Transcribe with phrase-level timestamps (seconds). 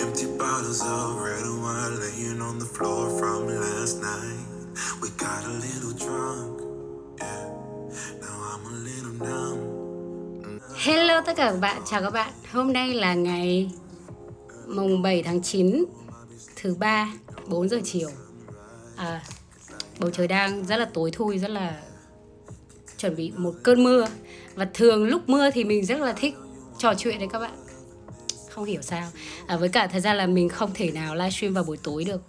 [0.00, 4.40] Empty bottles of red wine laying on the floor from last night.
[5.02, 6.60] We got a little drunk,
[7.20, 7.44] yeah.
[8.22, 9.58] Now I'm a little numb.
[10.74, 13.70] Hello tất cả các bạn, chào các bạn Hôm nay là ngày
[14.66, 15.84] mùng 7 tháng 9
[16.56, 17.12] Thứ ba
[17.46, 18.08] 4 giờ chiều
[18.96, 19.22] à,
[19.98, 21.80] Bầu trời đang rất là tối thui Rất là
[22.98, 24.06] chuẩn bị một cơn mưa
[24.54, 26.34] Và thường lúc mưa thì mình rất là thích
[26.78, 27.59] trò chuyện đấy các bạn
[28.50, 29.08] không hiểu sao.
[29.46, 32.22] À, Với cả thật ra là mình không thể nào livestream vào buổi tối được.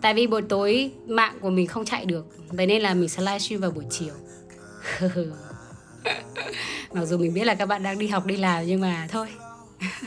[0.00, 2.26] Tại vì buổi tối mạng của mình không chạy được.
[2.48, 4.14] Vậy nên là mình sẽ livestream vào buổi chiều.
[6.92, 9.28] Mặc dù mình biết là các bạn đang đi học đi làm nhưng mà thôi.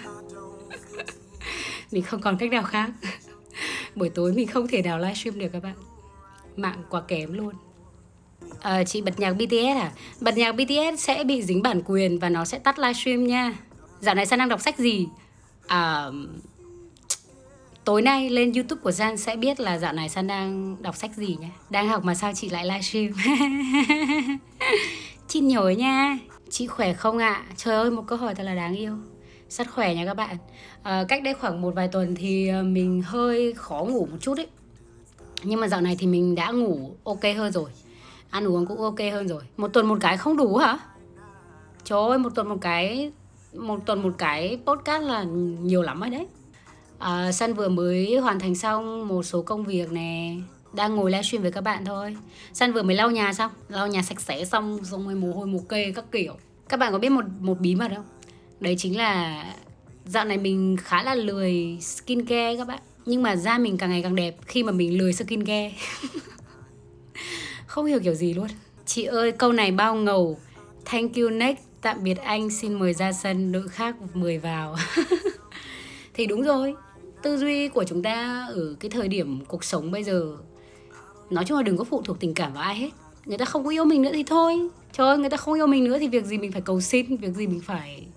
[1.92, 2.90] Mình không còn cách nào khác.
[3.96, 5.76] Buổi tối mình không thể nào livestream được các bạn.
[6.56, 7.54] Mạng quá kém luôn.
[8.62, 9.92] À, Chị bật nhạc BTS à?
[10.22, 13.54] Bật nhạc BTS sẽ bị dính bản quyền và nó sẽ tắt livestream nha.
[14.00, 15.08] Dạo này sao đang đọc sách gì?
[15.68, 16.10] À,
[17.86, 21.16] tối nay lên youtube của San sẽ biết là dạo này San đang đọc sách
[21.16, 23.12] gì nhé Đang học mà sao chị lại livestream?
[25.28, 26.18] Chị nhồi nha.
[26.50, 27.34] Chị khỏe không ạ?
[27.34, 27.54] À?
[27.56, 28.94] Trời ơi một câu hỏi thật là đáng yêu.
[29.50, 30.38] Rất khỏe nha các bạn.
[30.84, 34.38] À, Cách đây khoảng một vài tuần thì ờ, mình hơi khó ngủ một chút
[34.38, 34.48] ấy.
[35.44, 37.70] Nhưng mà dạo này thì mình đã ngủ ok hơn rồi.
[38.30, 39.42] Ăn uống cũng ok hơn rồi.
[39.58, 40.80] Một tuần một cái không đủ hả?
[41.84, 43.12] Trời ơi một tuần một cái
[43.58, 45.24] một tuần một cái podcast là
[45.62, 46.28] nhiều lắm rồi đấy.
[47.00, 50.36] À, Sân vừa mới hoàn thành xong một số công việc nè
[50.74, 52.18] đang ngồi livestream với các bạn thôi.
[52.54, 55.48] San vừa mới lau nhà xong Lau nhà sạch sẽ xong Xong rồi mồ hôi
[55.48, 56.34] mồ kê các kiểu.
[56.70, 58.06] Các bạn có biết một một bí mật không?
[58.60, 59.44] Đấy chính là
[60.06, 62.80] Dạo này mình khá là lười skin care các bạn.
[63.06, 65.74] Nhưng mà da mình càng ngày càng đẹp Khi mà mình lười skin care.
[67.68, 68.48] Không hiểu kiểu gì luôn.
[68.86, 70.40] Chị ơi câu này bao ngầu.
[70.86, 71.65] Thank you next.
[71.86, 74.76] Tạm biệt anh, xin mời ra sân, Đội khác mời vào.
[76.14, 76.76] Thì đúng rồi,
[77.22, 80.38] Tư duy của chúng ta ở cái thời điểm cuộc sống bây giờ,
[81.30, 82.90] nói chung là đừng có phụ thuộc tình cảm vào ai hết.
[83.26, 84.70] Người ta không có yêu mình nữa thì thôi.
[84.94, 87.18] Trời ơi, người ta không yêu mình nữa thì việc gì mình phải cầu xin,
[87.18, 88.08] việc gì mình phải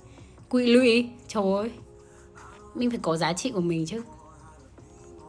[0.48, 1.08] quỵ lụy?
[1.28, 1.70] Trời ơi,
[2.74, 4.02] mình phải có giá trị của mình chứ.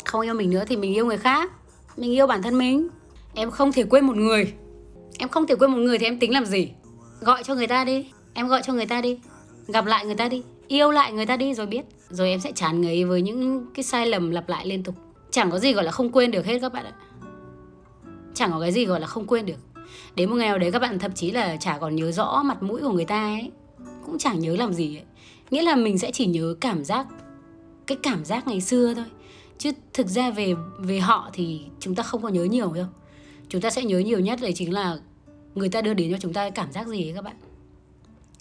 [0.06, 1.52] Không yêu mình nữa thì mình yêu người khác,
[1.98, 2.88] mình yêu bản thân mình.
[3.34, 4.54] Em không thể quên một người.
[5.18, 6.72] Em không thể quên một người thì em tính làm gì?
[7.22, 9.20] Gọi cho người ta đi em gọi cho người ta đi.
[9.68, 10.44] Gặp lại người ta đi.
[10.68, 11.86] Yêu lại người ta đi rồi biết.
[12.10, 14.96] Rồi em sẽ chán người với những cái sai lầm lặp lại liên tục.
[15.32, 16.94] Chẳng có gì gọi là không quên được hết các bạn ạ.
[18.34, 19.58] Chẳng có cái gì gọi là không quên được.
[20.16, 22.64] Đến một ngày nào đấy các bạn thậm chí là chả còn nhớ rõ mặt
[22.64, 23.52] mũi của người ta ấy.
[24.06, 25.06] Cũng chẳng nhớ làm gì ấy.
[25.52, 27.08] nghĩa là mình sẽ chỉ nhớ cảm giác,
[27.88, 29.06] cái cảm giác ngày xưa thôi.
[29.58, 32.88] Chứ thực ra về về họ thì chúng ta không có nhớ nhiều đâu.
[33.50, 34.98] Chúng ta sẽ nhớ nhiều nhất đấy chính là
[35.56, 37.36] người ta đưa đến cho chúng ta cảm giác gì ấy các bạn?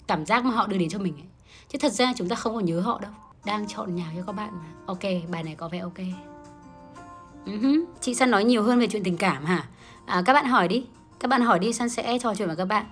[0.09, 1.27] Cảm giác mà họ đưa đến cho mình ấy.
[1.69, 3.11] chứ thật ra chúng ta không còn nhớ họ đâu.
[3.45, 4.65] Đang chọn nhạc cho các bạn mà.
[4.85, 5.99] Ok bài này có vẻ ok.
[7.45, 7.85] Uh-huh.
[8.01, 9.67] chị săn nói nhiều hơn về chuyện tình cảm hả?
[10.05, 10.85] À, các bạn hỏi đi.
[11.19, 12.85] Các bạn hỏi đi san sẽ trò chuyện với các bạn.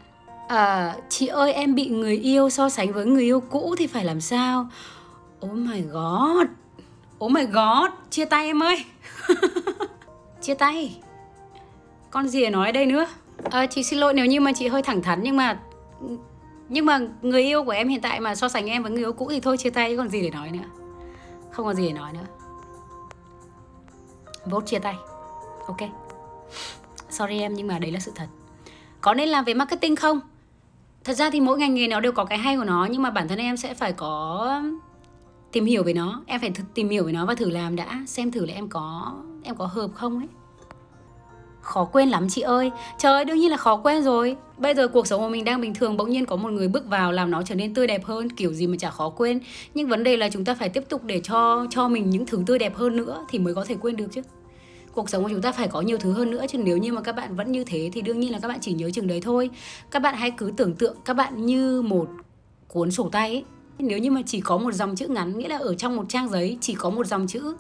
[0.48, 4.06] À, chị ơi em bị người yêu so sánh với người yêu cũ thì phải
[4.06, 4.68] làm sao?
[5.46, 6.48] Oh my god.
[7.26, 8.86] Oh my god chia tay em ơi.
[10.42, 11.02] Chia tay.
[12.12, 13.06] Con gì để nói đây nữa?
[13.52, 15.60] À, chị xin lỗi nếu như mà chị hơi thẳng thắn nhưng mà
[16.70, 19.14] nhưng mà người yêu của em hiện tại mà so sánh em với người yêu
[19.14, 20.68] cũ thì thôi, chia tay còn gì để nói nữa.
[21.52, 22.26] Không còn gì để nói nữa.
[24.46, 24.96] Vote chia tay.
[25.68, 25.78] Ok.
[27.10, 28.28] Sorry em, nhưng mà đấy là sự thật.
[29.02, 30.20] Có nên làm về marketing không?
[31.04, 33.10] Thật ra thì mỗi ngành nghề nó đều có cái hay của nó, nhưng mà
[33.10, 34.62] bản thân em sẽ phải có
[35.52, 36.22] tìm hiểu về nó.
[36.26, 39.14] Em phải tìm hiểu về nó và thử làm đã, xem thử là em có
[39.44, 40.28] em có hợp không ấy
[41.68, 42.72] khó quên lắm chị ơi.
[42.98, 44.36] Trời ơi, đương nhiên là khó quên rồi.
[44.58, 46.86] Bây giờ cuộc sống của mình đang bình thường, bỗng nhiên có một người bước
[46.86, 49.40] vào làm nó trở nên tươi đẹp hơn, kiểu gì mà chả khó quên.
[49.74, 52.44] Nhưng vấn đề là chúng ta phải tiếp tục để cho cho mình những thứ
[52.46, 54.22] tươi đẹp hơn nữa thì mới có thể quên được chứ.
[54.94, 57.02] Cuộc sống của chúng ta phải có nhiều thứ hơn nữa, chứ nếu như mà
[57.02, 59.22] các bạn vẫn như thế thì đương nhiên là các bạn chỉ nhớ chừng đấy
[59.22, 59.50] thôi.
[59.92, 62.10] Các bạn hãy cứ tưởng tượng các bạn như một
[62.68, 63.44] cuốn sổ tay ấy.
[63.80, 66.30] nếu như mà chỉ có một dòng chữ ngắn, nghĩa là ở trong một trang
[66.30, 67.56] giấy chỉ có một dòng chữ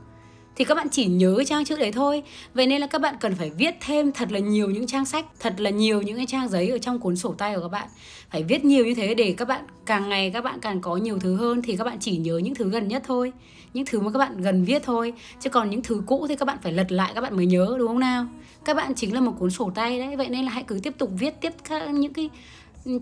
[0.58, 2.24] thì các bạn chỉ nhớ trang chữ đấy thôi.
[2.54, 5.26] Vậy nên là các bạn cần phải viết thêm thật là nhiều những trang sách,
[5.40, 7.88] thật là nhiều những cái trang giấy ở trong cuốn sổ tay của các bạn.
[8.32, 11.20] Phải viết nhiều như thế để các bạn, càng ngày các bạn càng có nhiều
[11.20, 13.34] thứ hơn thì các bạn chỉ nhớ những thứ gần nhất thôi.
[13.74, 15.14] Những thứ mà các bạn gần viết thôi.
[15.40, 17.76] Chứ còn những thứ cũ thì các bạn phải lật lại các bạn mới nhớ,
[17.80, 18.26] đúng không nào?
[18.66, 20.16] Các bạn chính là một cuốn sổ tay đấy.
[20.16, 21.54] Vậy nên là hãy cứ tiếp tục viết tiếp
[21.94, 22.30] những cái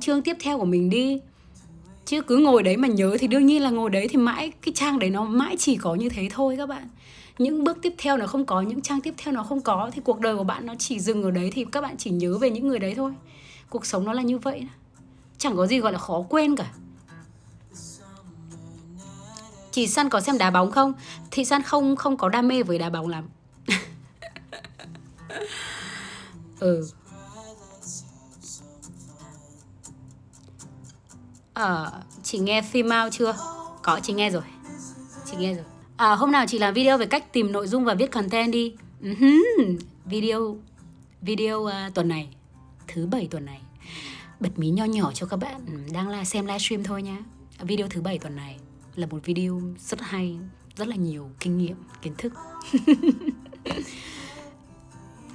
[0.01, 1.19] chương tiếp theo của mình đi.
[2.05, 4.73] Chứ cứ ngồi đấy mà nhớ thì đương nhiên là ngồi đấy thì mãi cái
[4.73, 6.87] trang đấy nó mãi chỉ có như thế thôi các bạn
[7.37, 10.01] những bước tiếp theo nó không có những trang tiếp theo nó không có thì
[10.01, 12.49] cuộc đời của bạn nó chỉ dừng ở đấy thì các bạn chỉ nhớ về
[12.49, 13.13] những người đấy thôi
[13.69, 14.67] cuộc sống nó là như vậy
[15.37, 16.71] chẳng có gì gọi là khó quên cả
[19.71, 20.93] chị San có xem đá bóng không
[21.31, 23.29] thì San không không có đam mê với đá bóng lắm
[26.59, 26.87] ừ
[31.55, 31.91] Ờ,
[32.23, 33.35] chị nghe phim Mao chưa?
[33.81, 34.43] Có, chị nghe rồi.
[35.25, 35.63] Chị nghe rồi.
[35.97, 38.73] À, hôm nào chị làm video về cách tìm nội dung và viết content đi.
[39.01, 39.77] Uh-huh.
[40.05, 40.57] Video
[41.21, 42.29] video uh, tuần này,
[42.87, 43.61] thứ bảy tuần này.
[44.39, 47.17] Bật mí nho nhỏ cho các bạn đang là xem livestream thôi nhá.
[47.57, 48.57] À, video thứ bảy tuần này
[48.95, 50.37] là một video rất hay,
[50.75, 52.33] rất là nhiều kinh nghiệm, kiến thức.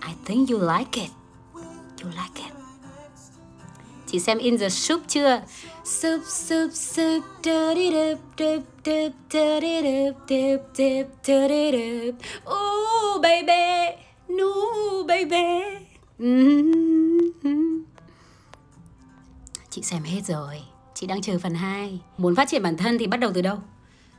[0.01, 1.11] I think you like it.
[2.03, 2.60] You like it.
[4.11, 5.43] Chị xem In the Soup chưa?
[5.85, 11.71] Soup, soup, soup, da di da đập, đập, da di đập, đập, đập, da di
[11.73, 12.15] đập.
[12.53, 13.97] Oh, baby,
[14.29, 14.53] no,
[15.09, 15.77] baby.
[16.19, 17.83] Mm-hmm.
[19.71, 20.55] Chị xem hết rồi,
[20.95, 22.01] chị đang chờ phần 2.
[22.17, 23.59] Muốn phát triển bản thân thì bắt đầu từ đâu?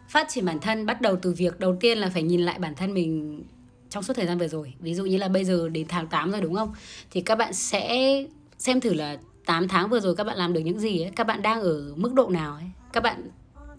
[0.09, 2.75] Phát triển bản thân bắt đầu từ việc đầu tiên là phải nhìn lại bản
[2.75, 3.44] thân mình
[3.89, 4.73] trong suốt thời gian vừa rồi.
[4.79, 6.73] Ví dụ như là bây giờ đến tháng 8 rồi đúng không?
[7.11, 8.23] Thì các bạn sẽ
[8.57, 9.17] xem thử là
[9.51, 11.94] 8 tháng vừa rồi các bạn làm được những gì ấy, các bạn đang ở
[11.95, 12.63] mức độ nào ấy.
[12.94, 13.30] Các bạn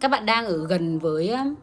[0.01, 1.55] các bạn đang ở gần với um,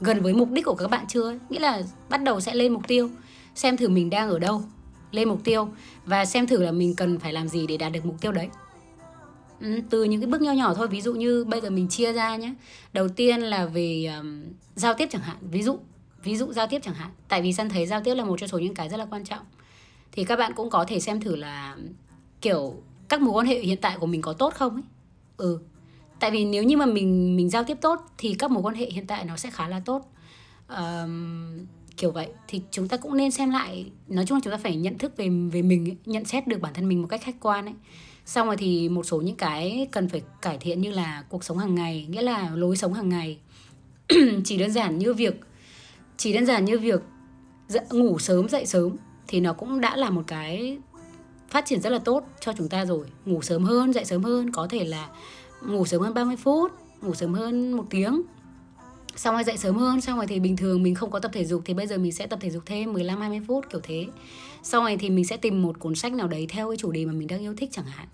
[0.00, 1.38] gần với mục đích của các bạn chưa ấy.
[1.48, 3.10] Nghĩa là bắt đầu sẽ lên mục tiêu,
[3.54, 4.62] xem thử mình đang ở đâu,
[5.10, 5.68] lên mục tiêu
[6.04, 8.48] và xem thử là mình cần phải làm gì để đạt được mục tiêu đấy.
[9.60, 12.12] Ừ, từ những cái bước nho nhỏ thôi ví dụ như bây giờ mình chia
[12.12, 12.54] ra nhé
[12.92, 14.42] đầu tiên là về um,
[14.74, 15.78] giao tiếp chẳng hạn ví dụ
[16.22, 18.48] ví dụ giao tiếp chẳng hạn tại vì săn thấy giao tiếp là một trong
[18.48, 19.44] số những cái rất là quan trọng
[20.12, 21.76] thì các bạn cũng có thể xem thử là
[22.40, 24.82] kiểu các mối quan hệ hiện tại của mình có tốt không ấy?
[25.36, 25.58] Ừ.
[26.20, 28.90] Tại vì nếu như mà mình mình giao tiếp tốt thì các mối quan hệ
[28.90, 30.12] hiện tại nó sẽ khá là tốt.
[30.68, 31.66] Um,
[31.96, 32.28] kiểu vậy.
[32.48, 35.16] Thì chúng ta cũng nên xem lại nói chung là chúng ta phải nhận thức
[35.16, 37.74] về về mình ấy, nhận xét được bản thân mình một cách khách quan ấy.
[38.24, 41.58] Xong rồi thì một số những cái cần phải cải thiện như là cuộc sống
[41.58, 43.38] hàng ngày nghĩa là lối sống hàng ngày.
[44.44, 45.40] Chỉ đơn giản như việc
[46.18, 47.00] chỉ đơn giản như việc
[47.90, 48.96] ngủ sớm dậy sớm
[49.28, 50.78] thì nó cũng đã là một cái
[51.48, 53.06] phát triển rất là tốt cho chúng ta rồi.
[53.24, 55.08] Ngủ sớm hơn, dậy sớm hơn, có thể là
[55.62, 56.72] ngủ sớm hơn 30 phút,
[57.02, 58.22] ngủ sớm hơn một tiếng.
[59.16, 61.44] Xong rồi dậy sớm hơn, xong rồi thì bình thường mình không có tập thể
[61.44, 64.06] dục thì bây giờ mình sẽ tập thể dục thêm 15 20 phút kiểu thế.
[64.62, 67.06] Xong rồi thì mình sẽ tìm một cuốn sách nào đấy theo cái chủ đề
[67.06, 68.08] mà mình đang yêu thích chẳng hạn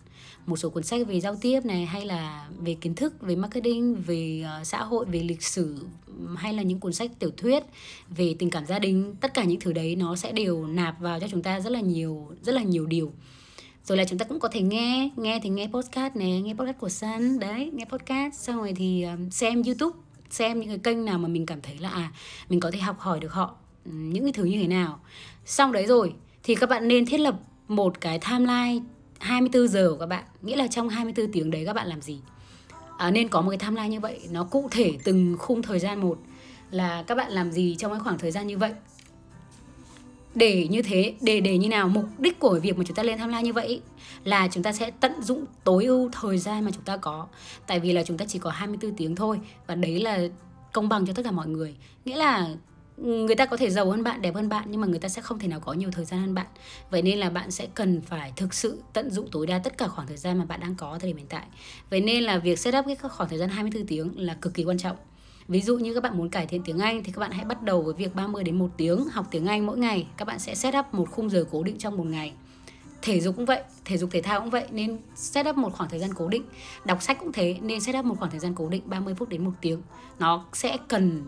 [0.46, 3.94] một số cuốn sách về giao tiếp này hay là về kiến thức về marketing
[3.94, 5.86] về uh, xã hội về lịch sử
[6.36, 7.62] hay là những cuốn sách tiểu thuyết
[8.08, 11.20] về tình cảm gia đình tất cả những thứ đấy nó sẽ đều nạp vào
[11.20, 13.12] cho chúng ta rất là nhiều rất là nhiều điều.
[13.84, 16.78] Rồi là chúng ta cũng có thể nghe nghe thì nghe podcast này nghe podcast
[16.78, 18.34] của Sun đấy nghe podcast.
[18.34, 19.98] Xong rồi thì ờ, xem YouTube
[20.30, 22.12] xem những cái kênh nào mà mình cảm thấy là à
[22.48, 23.54] mình có thể học hỏi được họ
[23.84, 25.00] ừ, những cái thứ như thế nào.
[25.44, 28.84] Xong đấy rồi thì các bạn nên thiết lập một cái timeline
[29.24, 30.24] 24 giờ của các bạn.
[30.42, 32.18] Nghĩa là trong 24 tiếng đấy các bạn làm gì?
[32.98, 34.20] À, nên có một cái timeline như vậy.
[34.30, 36.18] Nó cụ thể từng khung thời gian một.
[36.70, 38.72] Là các bạn làm gì trong cái khoảng thời gian như vậy?
[40.34, 41.88] Để như thế để để như nào?
[41.88, 43.80] Mục đích của việc mà chúng ta lên timeline như vậy
[44.24, 47.26] là chúng ta sẽ tận dụng tối ưu thời gian mà chúng ta có.
[47.66, 49.40] Tại vì là chúng ta chỉ có 24 tiếng thôi.
[49.66, 50.18] Và đấy là
[50.72, 51.74] công bằng cho tất cả mọi người.
[52.04, 52.48] Nghĩa là
[52.96, 55.22] người ta có thể giàu hơn bạn đẹp hơn bạn nhưng mà người ta sẽ
[55.22, 56.46] không thể nào có nhiều thời gian hơn bạn
[56.90, 59.88] vậy nên là bạn sẽ cần phải thực sự tận dụng tối đa tất cả
[59.88, 61.44] khoảng thời gian mà bạn đang có thời điểm hiện tại
[61.90, 64.64] vậy nên là việc set up cái khoảng thời gian 24 tiếng là cực kỳ
[64.64, 64.96] quan trọng
[65.48, 67.62] Ví dụ như các bạn muốn cải thiện tiếng Anh thì các bạn hãy bắt
[67.62, 70.06] đầu với việc 30 đến 1 tiếng học tiếng Anh mỗi ngày.
[70.16, 72.32] Các bạn sẽ set up một khung giờ cố định trong một ngày.
[73.02, 75.90] Thể dục cũng vậy, thể dục thể thao cũng vậy nên set up một khoảng
[75.90, 76.44] thời gian cố định.
[76.84, 79.28] Đọc sách cũng thế nên set up một khoảng thời gian cố định 30 phút
[79.28, 79.82] đến 1 tiếng.
[80.18, 81.22] Nó sẽ cần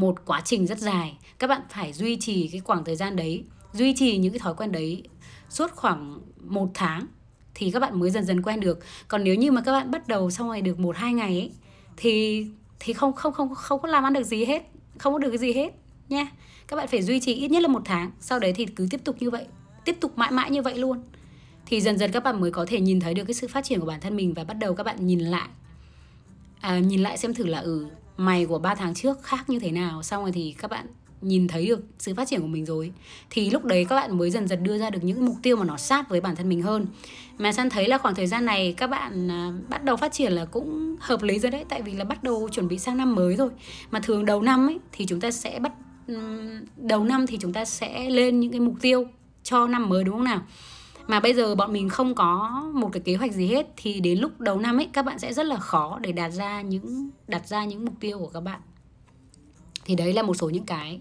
[0.00, 1.18] một quá trình rất dài.
[1.38, 4.54] Các bạn phải duy trì cái khoảng thời gian đấy duy trì những cái thói
[4.54, 5.02] quen đấy
[5.48, 7.06] suốt khoảng một tháng
[7.54, 8.78] thì các bạn mới dần dần quen được.
[9.08, 11.50] Còn nếu như mà các bạn bắt đầu xong rồi được một hai ngày ấy,
[11.96, 12.46] thì
[12.80, 15.38] thì không không không không có làm ăn được gì hết không có được cái
[15.38, 15.72] gì hết
[16.08, 16.28] nha.
[16.68, 19.00] Các bạn phải duy trì ít nhất là một tháng sau đấy thì cứ tiếp
[19.04, 19.46] tục như vậy
[19.84, 21.02] tiếp tục mãi mãi như vậy luôn.
[21.66, 23.80] Thì dần dần các bạn mới có thể nhìn thấy được cái sự phát triển
[23.80, 25.48] của bản thân mình và bắt đầu các bạn nhìn lại
[26.60, 27.86] à, nhìn lại xem thử là ừ
[28.18, 30.02] mày của 3 tháng trước khác như thế nào?
[30.02, 30.86] Xong rồi thì các bạn
[31.20, 32.92] nhìn thấy được sự phát triển của mình rồi.
[33.30, 35.64] Thì lúc đấy các bạn mới dần dần đưa ra được những mục tiêu mà
[35.64, 36.86] nó sát với bản thân mình hơn.
[37.38, 40.32] Mà san thấy là khoảng thời gian này các bạn à, bắt đầu phát triển
[40.32, 41.64] là cũng hợp lý rồi đấy.
[41.68, 43.50] Tại vì là bắt đầu chuẩn bị sang năm mới rồi.
[43.90, 45.72] Mà thường đầu năm ấy thì chúng ta sẽ bắt
[46.76, 49.06] đầu năm thì chúng ta sẽ lên những cái mục tiêu
[49.42, 50.42] cho năm mới đúng không nào?
[51.08, 54.18] Mà bây giờ bọn mình không có một cái kế hoạch gì hết, thì đến
[54.18, 57.48] lúc đầu năm ấy, các bạn sẽ rất là khó để đạt ra những, đặt
[57.48, 58.60] ra những mục tiêu của các bạn.
[59.84, 61.00] Thì đấy là một số những cái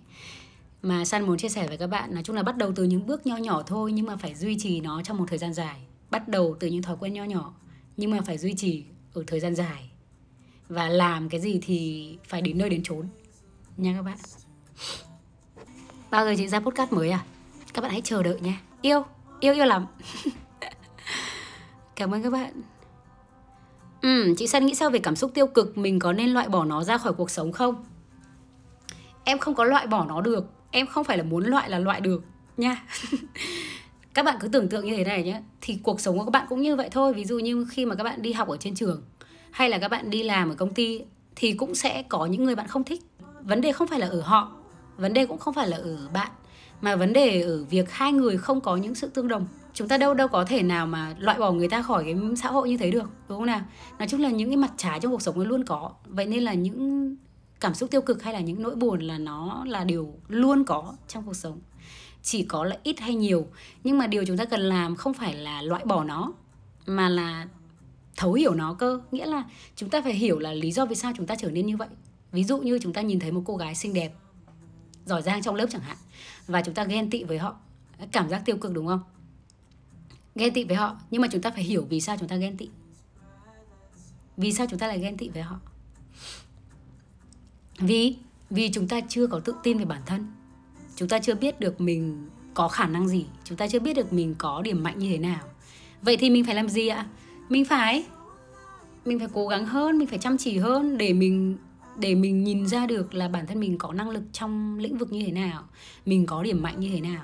[0.81, 2.13] mà San muốn chia sẻ với các bạn.
[2.13, 4.57] Nói chung là bắt đầu từ những bước nho nhỏ thôi, nhưng mà phải duy
[4.59, 5.81] trì nó trong một thời gian dài.
[6.09, 7.53] Bắt đầu từ những thói quen nho nhỏ,
[7.97, 8.83] nhưng mà phải duy trì
[9.13, 9.89] ở thời gian dài.
[10.69, 13.07] Và làm cái gì thì phải đến nơi đến chốn.
[13.77, 14.17] Nha các bạn.
[16.11, 17.25] Bao giờ chị ra podcast mới à?
[17.73, 18.61] Các bạn hãy chờ đợi nha.
[18.81, 19.16] Yêu!
[19.39, 19.85] Yêu yêu lắm.
[21.95, 22.61] Cảm ơn các bạn.
[24.01, 25.77] Ừ chị Sân nghĩ sao về cảm xúc tiêu cực?
[25.77, 27.85] Mình có nên loại bỏ nó ra khỏi cuộc sống không?
[29.23, 30.45] Em không có loại bỏ nó được.
[30.71, 32.23] Em không phải là muốn loại là loại được,
[32.57, 32.83] nha.
[34.13, 36.45] Các bạn cứ tưởng tượng như thế này nhé thì cuộc sống của các bạn
[36.49, 37.13] cũng như vậy thôi.
[37.13, 39.03] Ví dụ như khi mà các bạn đi học ở trên trường,
[39.51, 41.01] hay là các bạn đi làm ở công ty,
[41.35, 43.01] thì cũng sẽ có những người bạn không thích.
[43.41, 44.51] Vấn đề không phải là ở họ,
[44.97, 46.31] vấn đề cũng không phải là ở bạn
[46.81, 49.97] mà vấn đề ở việc hai người không có những sự tương đồng, chúng ta
[49.97, 52.77] đâu đâu có thể nào mà loại bỏ người ta khỏi cái xã hội như
[52.77, 53.61] thế được, đúng không nào?
[53.99, 55.91] Nói chung là những cái mặt trái trong cuộc sống nó luôn có.
[56.05, 57.15] Vậy nên là những
[57.59, 60.93] cảm xúc tiêu cực hay là những nỗi buồn là nó là điều luôn có
[61.07, 61.59] trong cuộc sống.
[62.23, 63.47] Chỉ có là ít hay nhiều.
[63.83, 66.33] Nhưng mà điều chúng ta cần làm không phải là loại bỏ nó,
[66.85, 67.47] mà là
[68.15, 69.01] thấu hiểu nó cơ.
[69.11, 69.43] Nghĩa là
[69.75, 71.87] chúng ta phải hiểu là lý do vì sao chúng ta trở nên như vậy.
[72.31, 74.13] Ví dụ như chúng ta nhìn thấy một cô gái xinh đẹp
[75.07, 75.97] giỏi giang trong lớp chẳng hạn.
[76.47, 77.55] Và chúng ta ghen tị với họ.
[78.11, 78.99] Cảm giác tiêu cực đúng không?
[80.35, 82.57] Ghen tị với họ, nhưng mà chúng ta phải hiểu vì sao chúng ta ghen
[82.57, 82.69] tị.
[84.37, 85.59] Vì sao chúng ta lại ghen tị với họ?
[87.79, 88.15] Vì
[88.49, 90.27] vì chúng ta chưa có tự tin về bản thân.
[90.95, 93.25] Chúng ta chưa biết được mình có khả năng gì.
[93.43, 95.43] Chúng ta chưa biết được mình có điểm mạnh như thế nào.
[96.01, 97.07] Vậy thì mình phải làm gì ạ?
[97.49, 98.05] Mình phải
[99.05, 101.57] mình phải cố gắng hơn, mình phải chăm chỉ hơn để mình
[101.97, 105.11] để mình nhìn ra được là bản thân mình có năng lực trong lĩnh vực
[105.11, 105.63] như thế nào
[106.05, 107.23] mình có điểm mạnh như thế nào.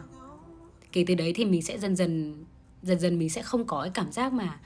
[0.91, 2.43] Kể từ đấy thì mình sẽ dần dần
[2.81, 4.59] dần dần mình sẽ không có cái cảm giác mà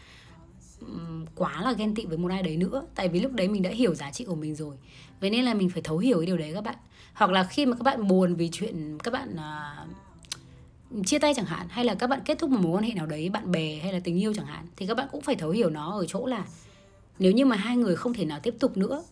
[1.36, 2.86] quá là ghen tị với một ai đấy nữa.
[2.96, 4.76] Tại vì lúc đấy mình đã hiểu giá trị của mình rồi.
[5.22, 6.76] Vậy nên là mình phải thấu hiểu cái điều đấy các bạn.
[7.14, 11.46] Hoặc là khi mà các bạn buồn vì chuyện các bạn uh, chia tay chẳng
[11.46, 13.80] hạn hay là các bạn kết thúc một mối quan hệ nào đấy bạn bè
[13.84, 16.06] hay là tình yêu chẳng hạn thì các bạn cũng phải thấu hiểu nó ở
[16.06, 16.46] chỗ là
[17.20, 19.04] nếu như mà hai người không thể nào tiếp tục nữa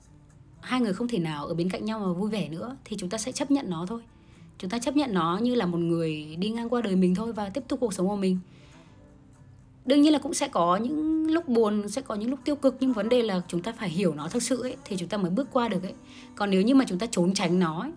[0.65, 3.09] hai người không thể nào ở bên cạnh nhau mà vui vẻ nữa thì chúng
[3.09, 4.01] ta sẽ chấp nhận nó thôi.
[4.57, 7.33] Chúng ta chấp nhận nó như là một người đi ngang qua đời mình thôi
[7.33, 8.39] và tiếp tục cuộc sống của mình.
[9.85, 12.75] Đương nhiên là cũng sẽ có những lúc buồn sẽ có những lúc tiêu cực
[12.79, 15.17] nhưng vấn đề là chúng ta phải hiểu nó thực sự ấy thì chúng ta
[15.17, 15.93] mới bước qua được ấy.
[16.35, 17.91] Còn nếu như mà chúng ta trốn tránh nó ấy,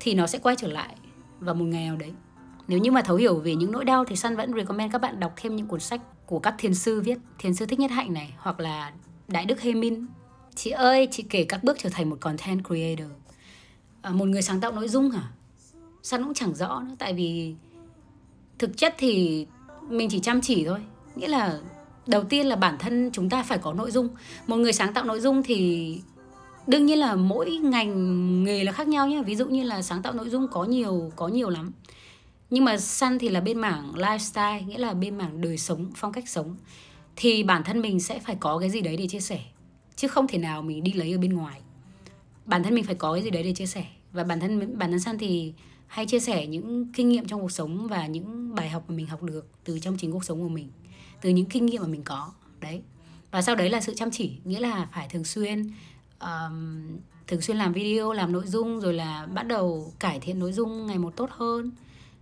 [0.00, 0.96] thì nó sẽ quay trở lại
[1.40, 2.12] vào một ngày nào đấy.
[2.68, 5.20] Nếu như mà thấu hiểu về những nỗi đau thì Sun vẫn recommend các bạn
[5.20, 8.12] đọc thêm những cuốn sách của các thiền sư viết thiền sư thích nhất hạnh
[8.12, 8.92] này hoặc là
[9.28, 10.06] đại đức Hê Minh
[10.58, 13.06] chị ơi chị kể các bước trở thành một content creator.
[14.02, 15.22] À, một người sáng tạo nội dung hả?
[16.02, 17.54] Sao cũng chẳng rõ nữa tại vì
[18.58, 19.46] thực chất thì
[19.88, 20.78] mình chỉ chăm chỉ thôi.
[21.16, 21.58] Nghĩa là
[22.06, 24.08] đầu tiên là bản thân chúng ta phải có nội dung.
[24.46, 26.00] Một người sáng tạo nội dung thì
[26.66, 30.02] đương nhiên là mỗi ngành nghề là khác nhau nhé ví dụ như là sáng
[30.02, 31.72] tạo nội dung có nhiều có nhiều lắm.
[32.50, 36.12] Nhưng mà săn thì là bên mảng lifestyle nghĩa là bên mảng đời sống phong
[36.12, 36.56] cách sống.
[37.16, 39.40] Thì bản thân mình sẽ phải có cái gì đấy để chia sẻ
[39.98, 41.60] chứ không thể nào mình đi lấy ở bên ngoài.
[42.44, 43.86] Bản thân mình phải có cái gì đấy để chia sẻ.
[44.12, 45.52] Và bản thân bản thân San thì
[45.86, 49.06] hay chia sẻ những kinh nghiệm trong cuộc sống và những bài học mà mình
[49.06, 50.68] học được từ trong chính cuộc sống của mình
[51.20, 52.32] từ những kinh nghiệm mà mình có.
[52.60, 52.82] Đấy.
[53.30, 55.70] Và sau đấy là sự chăm chỉ nghĩa là phải thường xuyên
[56.20, 56.82] um,
[57.26, 60.86] thường xuyên làm video làm nội dung rồi là bắt đầu cải thiện nội dung
[60.86, 61.70] ngày một tốt hơn.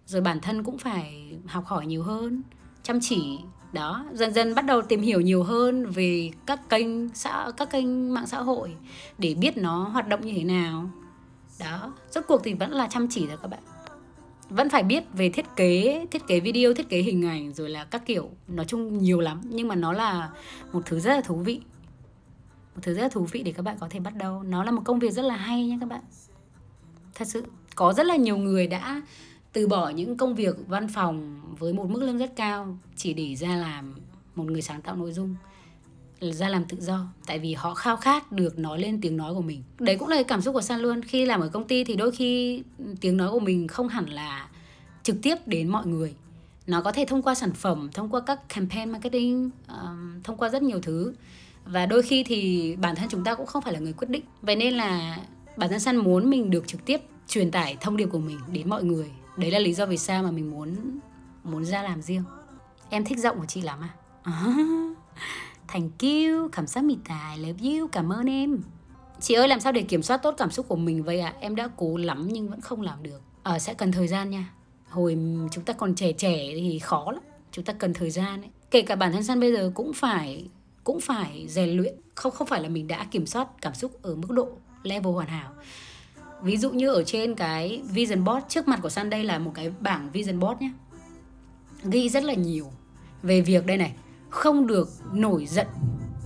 [0.06, 2.42] Rồi bản thân cũng phải học hỏi nhiều hơn
[2.83, 3.38] chăm chỉ
[3.73, 8.14] đó, dần dần bắt đầu tìm hiểu nhiều hơn về các kênh xã, các kênh
[8.14, 8.75] mạng xã hội
[9.18, 10.90] để biết nó hoạt động như thế nào.
[11.61, 13.61] Đó, rốt cuộc thì vẫn là chăm chỉ rồi các bạn.
[14.49, 17.85] Vẫn phải biết về thiết kế thiết kế video, thiết kế hình ảnh, rồi là
[17.85, 18.30] các kiểu.
[18.49, 20.30] Nói chung nhiều lắm, nhưng mà nó là
[20.73, 21.61] một thứ rất là thú vị.
[22.75, 24.42] Một thứ rất là thú vị để các bạn có thể bắt đầu.
[24.42, 26.02] Nó là một công việc rất là hay nha các bạn.
[27.14, 27.44] Thật sự,
[27.75, 29.02] có rất là nhiều người đã
[29.56, 33.34] từ bỏ những công việc văn phòng với một mức lương rất cao chỉ để
[33.34, 33.94] ra làm
[34.34, 35.34] một người sáng tạo nội dung
[36.20, 37.06] ra làm tự do.
[37.26, 39.62] Tại vì họ khao khát được nói lên tiếng nói của mình.
[39.78, 41.02] Đấy cũng là cảm xúc của san luôn.
[41.02, 42.62] Khi làm ở công ty thì đôi khi
[43.00, 44.48] tiếng nói của mình không hẳn là
[45.02, 46.14] trực tiếp đến mọi người.
[46.66, 50.48] Nó có thể thông qua sản phẩm thông qua các campaign marketing um, thông qua
[50.48, 51.14] rất nhiều thứ.
[51.64, 54.22] Và đôi khi thì bản thân chúng ta cũng không phải là người quyết định.
[54.42, 55.18] Vậy nên là
[55.56, 58.68] bản thân san muốn mình được trực tiếp truyền tải thông điệp của mình đến
[58.68, 60.76] mọi người đấy là lý do vì sao mà mình muốn
[61.45, 62.25] muốn ra làm riêng.
[62.90, 63.88] Em thích giọng của chị lắm à,
[64.23, 64.33] à
[65.69, 68.62] Thank you, cảm giác mì tài, love you, cảm ơn em.
[69.21, 71.33] Chị ơi làm sao để kiểm soát tốt cảm xúc của mình vậy ạ?
[71.37, 71.38] À?
[71.40, 73.23] Em đã cố lắm nhưng vẫn không làm được.
[73.43, 74.52] Ờ sẽ cần thời gian nha.
[74.88, 75.19] Hồi
[75.52, 77.23] chúng ta còn trẻ trẻ thì khó lắm.
[77.52, 78.50] Chúng ta cần thời gian ấy.
[78.71, 80.49] Kể cả bản thân San bây giờ cũng phải
[80.85, 81.95] cũng phải rèn luyện.
[82.14, 84.49] Không không phải là mình đã kiểm soát cảm xúc ở mức độ
[84.83, 85.52] level hoàn hảo
[86.43, 89.52] ví dụ như ở trên cái vision board trước mặt của San đây là một
[89.55, 90.71] cái bảng vision board nhé.
[91.85, 92.71] Ghi rất là nhiều
[93.23, 93.93] về việc đây này
[94.31, 95.66] không được nổi giận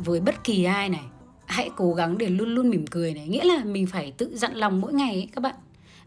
[0.04, 1.04] với bất kỳ ai này.
[1.46, 3.28] Hãy cố gắng để luôn luôn mỉm cười này.
[3.28, 5.54] Nghĩa là mình phải tự dặn lòng mỗi ngày ấy, các bạn.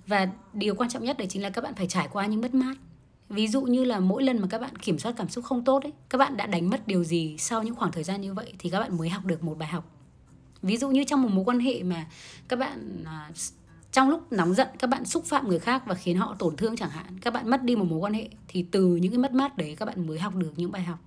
[0.07, 2.53] Và điều quan trọng nhất đấy chính là các bạn phải trải qua những mất
[2.53, 2.75] mát.
[3.29, 5.83] Ví dụ như là mỗi lần mà các bạn kiểm soát cảm xúc không tốt
[5.83, 8.53] ấy các bạn đã đánh mất điều gì sau những khoảng thời gian như vậy
[8.59, 9.89] thì các bạn mới học được một bài học.
[10.61, 12.07] Ví dụ như trong một mối quan hệ mà
[12.47, 13.31] các bạn à,
[13.93, 16.75] trong lúc nóng giận, các bạn xúc phạm người khác và khiến họ tổn thương
[16.75, 19.33] chẳng hạn, các bạn mất đi một mối quan hệ thì từ những cái mất
[19.33, 20.99] mát đấy các bạn mới học được những bài học.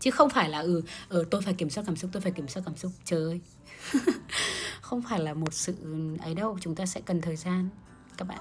[0.00, 2.48] Chứ không phải là ừ ừ tôi phải kiểm soát cảm xúc, tôi phải kiểm
[2.48, 2.92] soát cảm xúc.
[3.04, 3.40] Trời ơi.
[4.80, 5.74] Không phải là một sự
[6.20, 7.68] ấy đâu, chúng ta sẽ cần thời gian,
[8.16, 8.38] các bạn.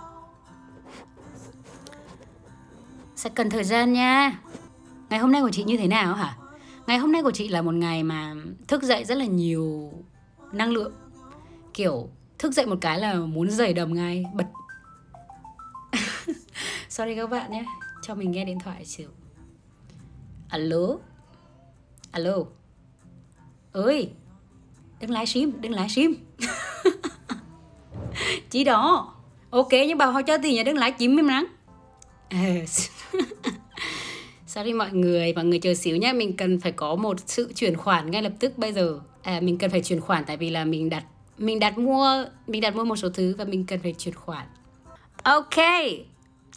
[3.15, 4.39] Sẽ cần thời gian nha.
[5.10, 6.38] Ngày hôm nay của chị như thế nào hả?
[6.88, 8.36] Ngày hôm nay của chị là một ngày mà
[8.67, 9.93] thức dậy rất là nhiều
[10.51, 10.93] năng lượng.
[11.74, 12.10] Kiểu
[12.41, 14.45] thức dậy một cái là muốn giày đầm ngay bật.
[16.89, 17.65] Sorry các bạn nhé
[18.01, 19.10] cho mình nghe điện thoại xíu.
[20.50, 20.98] Alo?
[22.12, 22.36] Alo?
[23.71, 24.10] Ơi
[25.00, 26.13] đừng livestream đừng livestream.
[28.50, 29.13] Chỉ đó.
[29.50, 31.45] Ok nhưng bảo họ cho tiền nhà đừng lái chim em nắng
[32.29, 32.38] ờ.
[34.48, 37.77] sorry mọi người mọi người chờ xíu nhé mình cần phải có một sự chuyển
[37.77, 39.00] khoản ngay lập tức bây giờ.
[39.21, 41.03] À, mình cần phải chuyển khoản tại vì là mình đặt
[41.40, 44.46] mình đặt mua mình đặt mua một số thứ và mình cần phải chuyển khoản
[45.22, 45.56] ok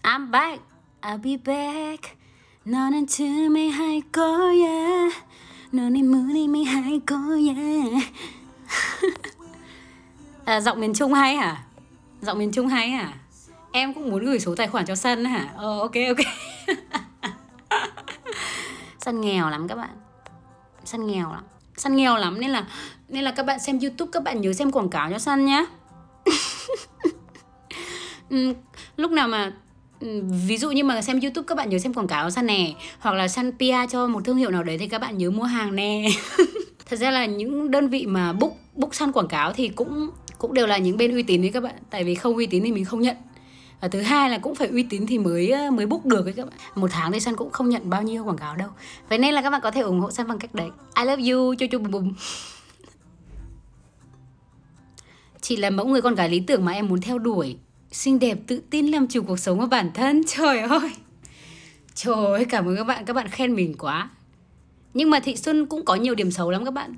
[0.04, 0.64] I'm back
[1.02, 2.20] I'll be back
[2.66, 5.10] 너는 틈에 할 거야
[5.72, 7.56] 너네 문이 할 거야
[10.46, 11.64] à, giọng miền Trung hay hả
[12.22, 13.14] giọng miền Trung hay hả
[13.72, 16.26] em cũng muốn gửi số tài khoản cho sân hả ờ ok ok
[19.00, 19.98] sân nghèo lắm các bạn
[20.86, 21.44] sân nghèo lắm
[21.77, 22.67] săn nghèo lắm, nên là
[23.09, 25.65] nên là các bạn xem youtube, các bạn nhớ xem quảng cáo cho săn nhá.
[28.31, 28.55] Ừ,
[28.97, 29.53] lúc nào mà
[30.01, 32.73] ừ, ví dụ như mà xem youtube, các bạn nhớ xem quảng cáo săn nè,
[32.99, 35.43] hoặc là săn pia cho một thương hiệu nào đấy thì các bạn nhớ mua
[35.43, 36.09] hàng nè.
[36.87, 40.55] Thật ra là những đơn vị mà book book săn quảng cáo thì cũng cũng
[40.55, 42.73] đều là những bên uy tín đấy các bạn, tại vì không uy tín thì
[42.73, 43.17] mình không nhận
[43.81, 46.33] và thứ hai là cũng phải uy tín thì mới ờ, mới book được ấy
[46.33, 46.55] các bạn.
[46.75, 48.69] Một tháng thì săn cũng không nhận bao nhiêu quảng cáo đâu.
[49.09, 50.71] Vậy nên là các bạn có thể ủng hộ săn bằng cách đấy.
[50.97, 52.13] I love you cho chu bùm bùm.
[55.41, 57.57] Chị là mẫu người con gái lý tưởng mà em muốn theo đuổi.
[57.93, 60.23] Xinh đẹp, tự tin, làm chủ cuộc sống của bản thân.
[60.37, 60.91] Trời ơi.
[61.95, 63.05] Trời ơi, cảm ơn các bạn.
[63.05, 64.11] Các bạn khen mình quá.
[64.95, 66.95] Nhưng mà thị xuân cũng có nhiều điểm xấu lắm các bạn.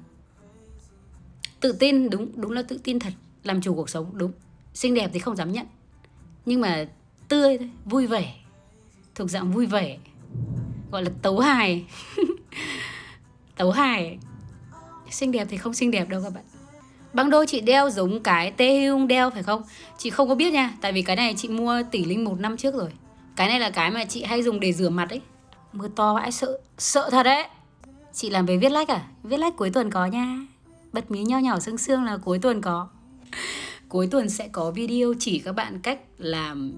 [1.60, 3.12] Tự tin, đúng đúng là tự tin thật.
[3.44, 4.32] Làm chủ cuộc sống, đúng.
[4.74, 5.66] Xinh đẹp thì không dám nhận
[6.46, 6.86] nhưng mà
[7.28, 8.34] tươi thôi, vui vẻ.
[9.14, 9.98] Thuộc dạng vui vẻ.
[10.92, 11.84] Gọi là tấu hài.
[13.56, 14.18] Tấu hài.
[15.10, 16.44] Xinh đẹp thì không xinh đẹp đâu các bạn.
[17.12, 19.62] Băng đôi chị đeo giống cái tê hương đeo phải không?
[19.98, 22.56] Chị không có biết nha, tại vì cái này chị mua tỷ linh một năm
[22.56, 22.90] trước rồi.
[23.36, 25.20] Cái này là cái mà chị hay dùng để rửa mặt ấy.
[25.72, 27.44] Mưa to vãi, sợ sợ thật đấy.
[28.12, 29.06] Chị làm về viết lách à?
[29.22, 30.38] Viết lách cuối tuần có nha.
[30.92, 32.88] Bật mí nho nhỏ sương sương là cuối tuần có
[33.88, 36.72] cuối tuần sẽ có video chỉ các bạn cách làm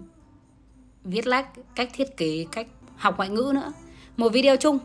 [1.05, 2.67] viết lách cách thiết kế cách
[2.97, 3.73] học ngoại ngữ nữa.
[4.17, 4.79] Một video chung.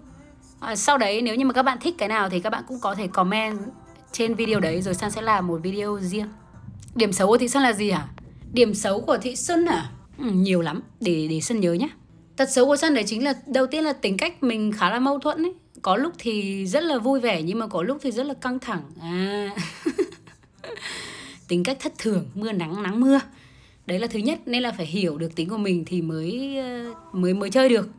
[0.59, 2.79] À, sau đấy nếu như mà các bạn thích cái nào thì các bạn cũng
[2.79, 3.59] có thể comment
[4.12, 6.27] trên video đấy rồi San sẽ làm một video riêng.
[6.95, 8.07] Điểm xấu của thị xuân là gì hả?
[8.53, 9.89] Điểm xấu của thị xuân à?
[10.17, 10.81] Ừ, nhiều lắm.
[11.01, 11.89] Để để Xuân nhớ nhé
[12.36, 14.99] tật xấu của xuân đấy chính là đầu tiên là tính cách mình khá là
[14.99, 15.53] mâu thuẫn ấy.
[15.81, 18.59] Có lúc thì rất là vui vẻ nhưng mà có lúc thì rất là căng
[18.59, 18.81] thẳng.
[19.01, 19.49] À.
[21.47, 23.19] tính cách thất thường mưa nắng nắng mưa.
[23.86, 26.93] Đấy là thứ nhất nên là phải hiểu được tính của mình thì mới ờ,
[27.13, 27.89] mới mới chơi được.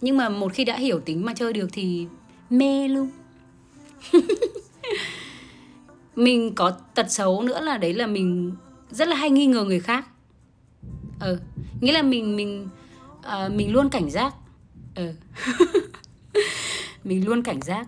[0.00, 2.06] Nhưng mà một khi đã hiểu tính mà chơi được thì
[2.50, 3.10] mê luôn.
[6.16, 8.54] Mình có tật xấu nữa là đấy là mình
[8.90, 10.08] rất là hay nghi ngờ người khác.
[11.20, 11.38] Ờ
[11.80, 12.68] nghĩa là mình mình
[13.18, 14.34] uh, mình luôn cảnh giác.
[14.94, 15.14] Ờ
[17.04, 17.86] mình luôn cảnh giác.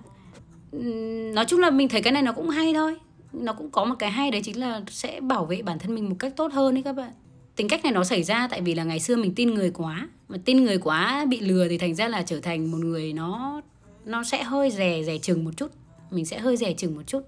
[1.35, 2.97] Nói chung là mình thấy cái này nó cũng hay thôi
[3.41, 6.09] nó cũng có một cái hay đấy chính là sẽ bảo vệ bản thân mình
[6.09, 7.11] một cách tốt hơn đấy các bạn.
[7.57, 10.09] Tính cách này nó xảy ra tại vì là ngày xưa mình tin người quá.
[10.29, 13.61] Mà tin người quá bị lừa thì thành ra là trở thành một người nó
[14.05, 15.73] nó sẽ hơi rè rè chừng một chút.
[16.11, 17.23] Mình sẽ hơi rè chừng một chút.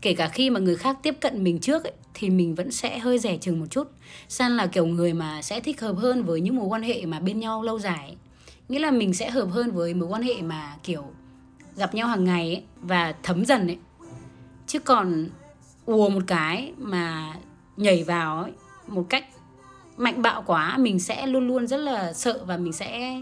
[0.00, 2.98] Kể cả khi mà người khác tiếp cận mình trước ấy, thì mình vẫn sẽ
[2.98, 3.88] hơi rẻ chừng một chút.
[4.28, 7.20] San là kiểu người mà sẽ thích hợp hơn với những mối quan hệ mà
[7.20, 8.16] bên nhau lâu dài
[8.68, 11.04] nghĩa là mình sẽ hợp hơn với mối quan hệ mà kiểu
[11.76, 13.78] gặp nhau hàng ngày ấy, và thấm dần ấy
[14.66, 15.28] chứ còn
[15.86, 17.34] ùa một cái mà
[17.76, 18.52] nhảy vào ấy,
[18.86, 19.24] một cách
[19.96, 23.20] mạnh bạo quá mình sẽ luôn luôn rất là sợ và mình sẽ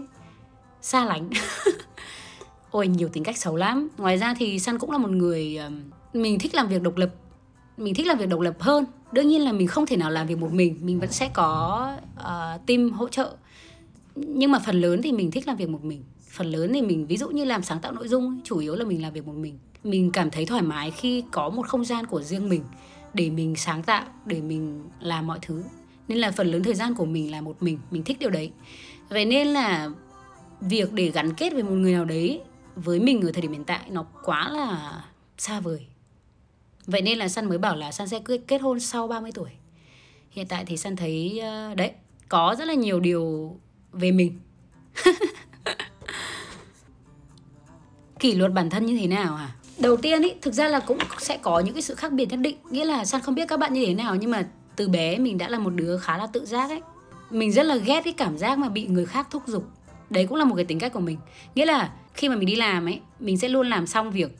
[0.81, 1.29] xa lánh.
[2.71, 3.87] Ôi nhiều tính cách xấu lắm.
[3.97, 5.59] Ngoài ra thì san cũng là một người
[6.13, 7.09] mình thích làm việc độc lập.
[7.77, 8.85] Mình thích làm việc độc lập hơn.
[9.11, 10.77] Đương nhiên là mình không thể nào làm việc một mình.
[10.81, 13.35] Mình vẫn sẽ có uh, team hỗ trợ.
[14.15, 16.03] Nhưng mà phần lớn thì mình thích làm việc một mình.
[16.29, 18.85] Phần lớn thì mình ví dụ như làm sáng tạo nội dung chủ yếu là
[18.85, 22.05] mình làm việc một mình mình cảm thấy thoải mái khi có một không gian
[22.05, 22.63] của riêng mình
[23.13, 25.63] để mình sáng tạo, để mình làm mọi thứ.
[26.07, 28.51] Nên là phần lớn thời gian của mình là một mình mình thích điều đấy.
[29.09, 29.89] Vậy nên là
[30.61, 32.41] việc để gắn kết với một người nào đấy
[32.75, 35.03] với mình ở thời điểm hiện tại nó quá là
[35.37, 35.85] xa vời.
[36.85, 39.49] Vậy nên là San mới bảo là San sẽ kết hôn sau 30 tuổi.
[40.29, 41.91] Hiện tại thì San thấy ờ, đấy,
[42.29, 43.55] có rất là nhiều điều
[43.91, 44.39] về mình.
[48.19, 50.97] Kỷ luật bản thân như thế nào à đầu tiên ý thực ra là cũng
[51.19, 52.57] sẽ có những cái sự khác biệt nhất định.
[52.69, 55.37] Nghĩa là san không biết các bạn như thế nào nhưng mà từ bé mình
[55.37, 56.81] đã là một đứa khá là tự giác ấy.
[57.29, 59.63] Mình rất là ghét cái cảm giác mà bị người khác thúc giục.
[60.09, 61.17] Đấy cũng là một cái tính cách của mình.
[61.55, 64.37] Nghĩa là khi mà mình đi làm ấy mình sẽ luôn làm xong việc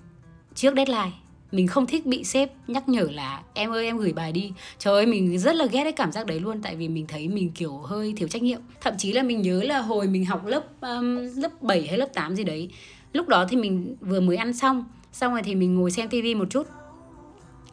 [0.56, 1.12] trước deadline.
[1.52, 4.52] Mình không thích bị sếp nhắc nhở là em ơi em gửi bài đi.
[4.80, 7.28] Trời ơi mình rất là ghét cái cảm giác đấy luôn tại vì mình thấy
[7.28, 8.60] mình kiểu hơi thiếu trách nhiệm.
[8.82, 12.10] Thậm chí là mình nhớ là hồi mình học lớp um, lớp 7 hay lớp
[12.14, 12.70] 8 gì đấy
[13.16, 16.36] lúc đó thì mình vừa mới ăn xong xong rồi thì mình ngồi xem tivi
[16.36, 16.68] một chút.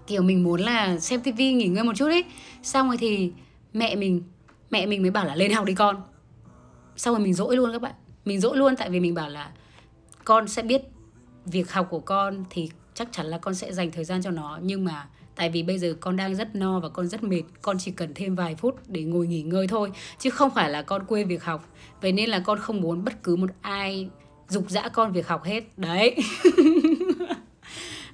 [0.06, 2.24] Kiểu mình muốn là xem tivi nghỉ ngơi một chút ấy.
[2.62, 3.32] Xong rồi thì
[3.72, 4.22] mẹ mình
[4.70, 6.02] mẹ mình mới bảo là lên học đi con.
[6.96, 7.92] Xong rồi mình dỗi luôn các bạn.
[8.24, 9.50] Mình dỗi luôn tại vì mình bảo là
[10.24, 10.82] con sẽ biết
[11.46, 14.58] việc học của con thì chắc chắn là con sẽ dành thời gian cho nó.
[14.62, 17.76] Nhưng mà tại vì bây giờ con đang rất no và con rất mệt, con
[17.78, 21.04] chỉ cần thêm vài phút để ngồi nghỉ ngơi thôi, chứ không phải là con
[21.06, 21.68] quên việc học.
[22.00, 24.08] Vậy nên là con không muốn bất cứ một ai
[24.48, 25.78] dục dã con việc học hết.
[25.78, 26.16] Đấy.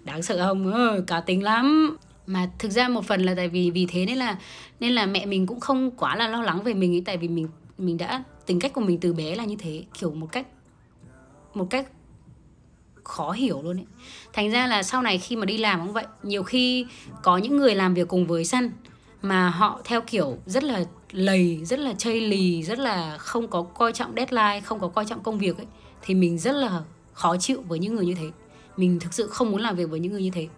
[0.08, 0.72] đáng sợ không?
[0.72, 1.96] Ừ, cá tính lắm.
[2.26, 4.38] Mà thực ra một phần là tại vì vì thế nên là
[4.80, 7.28] nên là mẹ mình cũng không quá là lo lắng về mình ấy tại vì
[7.28, 10.46] mình mình đã tính cách của mình từ bé là như thế kiểu một cách
[11.54, 11.86] một cách
[13.04, 13.86] khó hiểu luôn ấy.
[14.32, 16.86] Thành ra là sau này khi mà đi làm cũng vậy nhiều khi
[17.22, 18.70] có những người làm việc cùng với săn
[19.22, 23.62] mà họ theo kiểu rất là lầy rất là chây lì rất là không có
[23.62, 25.66] coi trọng deadline không có coi trọng công việc ấy
[26.02, 28.30] thì mình rất là khó chịu với những người như thế
[28.78, 30.48] mình thực sự không muốn làm việc với những người như thế.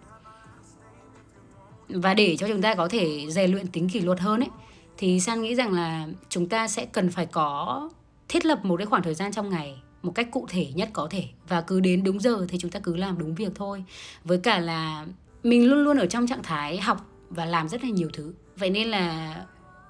[1.89, 4.49] Và để cho chúng ta có thể rèn luyện tính kỷ luật hơn ấy,
[4.97, 7.89] thì san nghĩ rằng là chúng ta sẽ cần phải có
[8.29, 11.07] thiết lập một cái khoảng thời gian trong ngày một cách cụ thể nhất có
[11.11, 11.23] thể.
[11.47, 13.83] Và cứ đến đúng giờ thì chúng ta cứ làm đúng việc thôi.
[14.23, 15.05] Với cả là
[15.43, 18.33] mình luôn luôn ở trong trạng thái học và làm rất là nhiều thứ.
[18.57, 19.35] Vậy nên là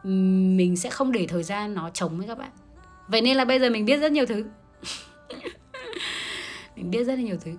[0.04, 2.50] mình sẽ không để thời gian nó trống với các bạn.
[3.08, 4.46] Vậy nên là bây giờ mình biết rất nhiều thứ.
[6.76, 7.52] Mình biết rất là nhiều thứ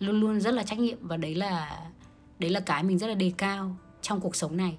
[0.00, 1.80] luôn luôn rất là trách nhiệm và đấy là
[2.38, 4.76] đấy là cái mình rất là đề cao trong cuộc sống này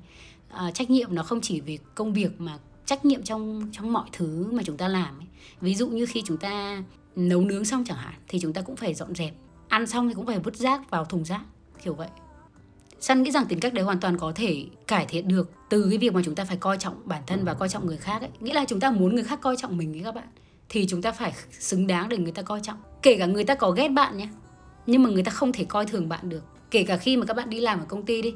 [0.49, 4.09] à, trách nhiệm nó không chỉ về công việc mà trách nhiệm trong trong mọi
[4.11, 5.27] thứ mà chúng ta làm ấy.
[5.61, 6.83] ví dụ như khi chúng ta
[7.15, 9.33] nấu nướng xong chẳng hạn thì chúng ta cũng phải dọn dẹp
[9.67, 11.41] ăn xong thì cũng phải vứt rác vào thùng rác
[11.83, 12.09] kiểu vậy
[12.99, 15.97] Săn nghĩ rằng tính cách đấy hoàn toàn có thể cải thiện được từ cái
[15.97, 18.29] việc mà chúng ta phải coi trọng bản thân và coi trọng người khác ấy.
[18.39, 20.27] Nghĩa là chúng ta muốn người khác coi trọng mình ấy các bạn.
[20.69, 22.77] Thì chúng ta phải xứng đáng để người ta coi trọng.
[23.01, 24.27] Kể cả người ta có ghét bạn nhé.
[24.89, 26.43] Nhưng mà người ta không thể coi thường bạn được.
[26.71, 28.33] Kể cả khi mà các bạn đi làm ở công ty đi.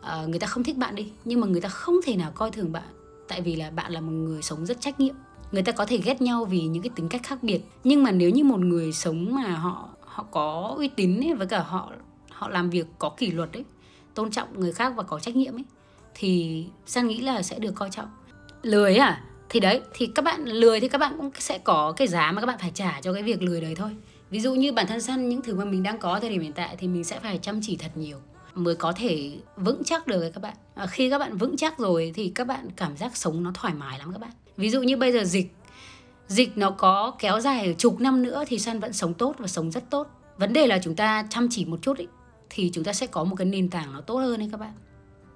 [0.00, 1.12] Uh, người ta không thích bạn đi.
[1.24, 2.88] Nhưng mà người ta không thể nào coi thường bạn.
[3.28, 5.14] Tại vì là bạn là một người sống rất trách nhiệm
[5.52, 8.10] người ta có thể ghét nhau vì những cái tính cách khác biệt nhưng mà
[8.10, 11.92] nếu như một người sống mà họ họ có uy tín ấy, với cả họ
[12.30, 13.64] họ làm việc có kỷ luật ấy
[14.14, 15.64] tôn trọng người khác và có trách nhiệm ấy
[16.14, 18.08] thì san nghĩ là sẽ được coi trọng
[18.62, 22.08] lười à thì đấy thì các bạn lười thì các bạn cũng sẽ có cái
[22.08, 23.90] giá mà các bạn phải trả cho cái việc lười đấy thôi
[24.30, 26.52] ví dụ như bản thân săn những thứ mà mình đang có thời điểm hiện
[26.52, 28.18] tại thì mình sẽ phải chăm chỉ thật nhiều
[28.54, 30.56] mới có thể vững chắc được các bạn.
[30.74, 33.74] À, khi các bạn vững chắc rồi thì các bạn cảm giác sống nó thoải
[33.74, 34.30] mái lắm các bạn.
[34.56, 35.52] Ví dụ như bây giờ dịch
[36.28, 39.70] dịch nó có kéo dài chục năm nữa thì săn vẫn sống tốt và sống
[39.70, 40.08] rất tốt.
[40.36, 42.06] Vấn đề là chúng ta chăm chỉ một chút ý,
[42.50, 44.72] thì chúng ta sẽ có một cái nền tảng nó tốt hơn đấy các bạn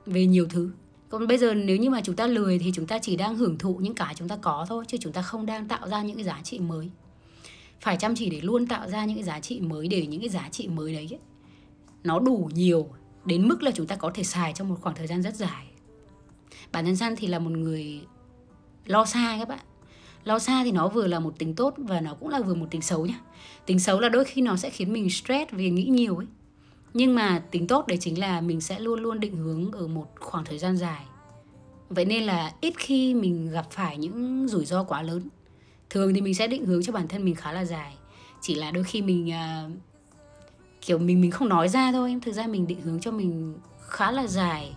[0.07, 0.71] về nhiều thứ.
[1.09, 3.59] Còn bây giờ nếu như mà chúng ta lười thì chúng ta chỉ đang hưởng
[3.59, 6.17] thụ những cái chúng ta có thôi chứ chúng ta không đang tạo ra những
[6.17, 6.91] cái giá trị mới
[7.85, 10.29] phải chăm chỉ để luôn tạo ra những cái giá trị mới để những cái
[10.29, 11.19] giá trị mới đấy ấy,
[12.05, 12.89] nó đủ nhiều
[13.25, 15.67] đến mức là chúng ta có thể xài trong một khoảng thời gian rất dài.
[16.73, 18.01] Bản thân san thì là một người
[18.87, 19.59] lo xa các bạn.
[20.25, 22.67] Lo xa thì nó vừa là một tính tốt và nó cũng là vừa một
[22.71, 23.21] tính xấu nhá.
[23.67, 26.27] Tính xấu là đôi khi nó sẽ khiến mình stress vì nghĩ nhiều ấy.
[26.95, 30.07] Nhưng mà tính tốt đấy chính là mình sẽ luôn luôn định hướng ở một
[30.21, 31.05] khoảng thời gian dài.
[31.89, 35.29] Vậy nên là ít khi mình gặp phải những rủi ro quá lớn
[35.95, 37.97] thường thì mình sẽ định hướng cho bản thân mình khá là dài.
[38.41, 39.31] Chỉ là đôi khi mình
[39.67, 39.73] uh,
[40.81, 42.17] kiểu mình mình không nói ra thôi.
[42.23, 44.77] Thực ra mình định hướng cho mình khá là dài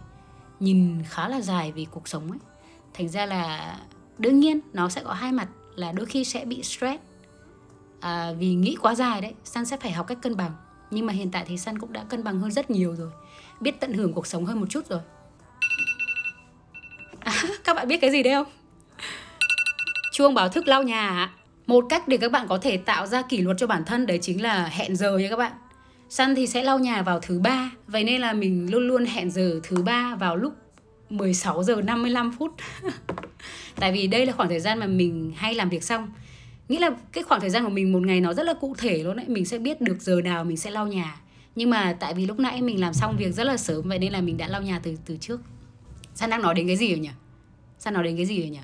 [0.60, 2.39] nhìn khá là dài về cuộc sống ấy.
[2.93, 3.77] Thành ra là
[4.17, 7.01] đương nhiên nó sẽ có hai mặt là đôi khi sẽ bị stress
[7.99, 10.51] à, vì nghĩ quá dài đấy san sẽ phải học cách cân bằng.
[10.91, 13.12] Nhưng mà hiện tại thì san cũng đã cân bằng hơn rất nhiều rồi
[13.60, 15.01] biết tận hưởng cuộc sống hơn một chút rồi.
[17.19, 18.47] À, các bạn biết cái gì đấy không?
[20.17, 21.34] Chuông báo thức lau nhà
[21.67, 24.19] một cách để các bạn có thể tạo ra kỷ luật cho bản thân, đấy
[24.21, 25.51] chính là hẹn giờ nha các bạn.
[26.10, 29.32] Sun thì sẽ lau nhà vào thứ ba, Vậy nên là mình luôn luôn hẹn
[29.32, 30.53] giờ thứ ba vào lúc
[31.10, 32.53] 16 giờ 55 phút.
[33.75, 36.12] Tại vì đây là khoảng thời gian mà mình hay làm việc xong.
[36.69, 39.03] Nghĩa là cái khoảng thời gian của mình một ngày nó rất là cụ thể
[39.03, 41.21] luôn đấy, Mình sẽ biết được giờ nào mình sẽ lau nhà.
[41.56, 44.13] Nhưng mà tại vì lúc nãy mình làm xong việc rất là sớm, Vậy nên
[44.13, 45.41] là mình đã lau nhà từ từ trước.
[46.15, 47.12] San đang nói đến cái gì rồi nhỉ?
[47.80, 48.60] San nói đến cái gì rồi nhỉ?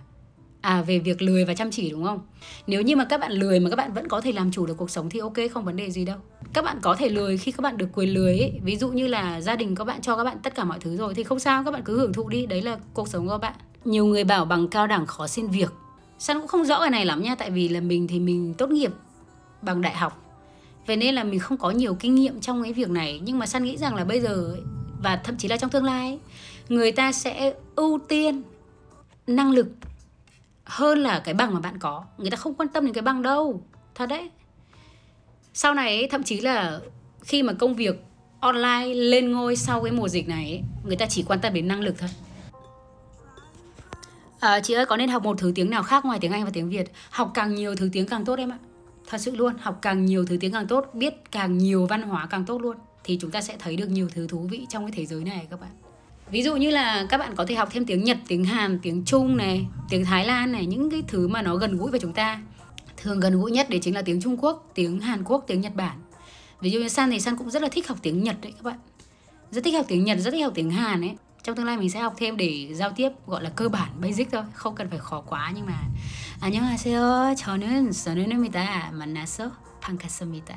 [0.63, 2.19] À về việc lười và chăm chỉ đúng không?
[2.67, 4.77] Nếu như mà các bạn lười mà các bạn vẫn có thể làm chủ được
[4.77, 6.17] cuộc sống thì ok không vấn đề gì đâu.
[6.53, 8.59] Các bạn có thể lười khi các bạn được quyền lười ấy.
[8.63, 10.97] Ví dụ như là gia đình các bạn cho các bạn tất cả mọi thứ
[10.97, 13.31] rồi thì không sao các bạn cứ hưởng thụ đi, đấy là cuộc sống của
[13.31, 13.53] các bạn.
[13.85, 15.71] Nhiều người bảo bằng cao đẳng khó xin việc.
[16.19, 18.69] San cũng không rõ cái này lắm nha tại vì là mình thì mình tốt
[18.69, 18.91] nghiệp
[19.61, 20.19] bằng đại học.
[20.87, 23.45] Vậy nên là mình không có nhiều kinh nghiệm trong cái việc này nhưng mà
[23.45, 24.61] San nghĩ rằng là bây giờ ấy,
[25.03, 26.19] và thậm chí là trong tương lai ấy,
[26.69, 28.41] người ta sẽ ưu tiên
[29.27, 29.67] năng lực
[30.65, 32.05] hơn là cái bằng mà bạn có.
[32.17, 33.61] Người ta không quan tâm đến cái bằng đâu.
[33.95, 34.29] Thật đấy.
[35.53, 36.79] Sau này ấy, thậm chí là
[37.23, 38.03] khi mà công việc
[38.39, 41.67] online lên ngôi sau cái mùa dịch này ấy, người ta chỉ quan tâm đến
[41.67, 42.09] năng lực thôi.
[44.39, 46.51] À, chị ơi có nên học một thứ tiếng nào khác ngoài tiếng anh và
[46.53, 46.91] tiếng việt?
[47.09, 48.57] Học càng nhiều thứ tiếng càng tốt em ạ.
[49.07, 52.27] Thật sự luôn học càng nhiều thứ tiếng càng tốt biết càng nhiều văn hóa
[52.29, 54.91] càng tốt luôn thì chúng ta sẽ thấy được nhiều thứ thú vị trong cái
[54.95, 55.71] thế giới này các bạn
[56.30, 59.04] ví dụ như là các bạn có thể học thêm tiếng nhật tiếng hàn tiếng
[59.04, 62.12] trung này tiếng thái lan này những cái thứ mà nó gần gũi với chúng
[62.12, 62.40] ta
[62.96, 65.74] thường gần gũi nhất đấy chính là tiếng trung quốc tiếng hàn quốc tiếng nhật
[65.74, 65.98] bản
[66.60, 68.62] ví dụ như san thì san cũng rất là thích học tiếng nhật đấy các
[68.64, 68.78] bạn
[69.50, 71.90] rất thích học tiếng nhật rất thích học tiếng hàn ấy trong tương lai mình
[71.90, 74.98] sẽ học thêm để giao tiếp gọi là cơ bản basic thôi không cần phải
[74.98, 75.78] khó quá nhưng mà
[76.40, 80.56] 안녕하세요 저는 선우입니다 만나서 반갑습니다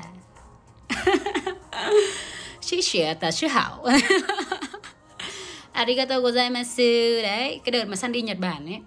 [2.60, 3.82] 谢谢大家好
[5.77, 8.79] Arigato gozaimasu đấy cái đợt mà san đi nhật bản ấy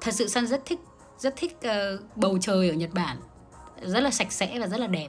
[0.00, 0.78] thật sự san rất thích
[1.20, 3.16] rất thích uh, bầu trời ở nhật bản.
[3.82, 5.08] Rất là sạch sẽ và rất là đẹp.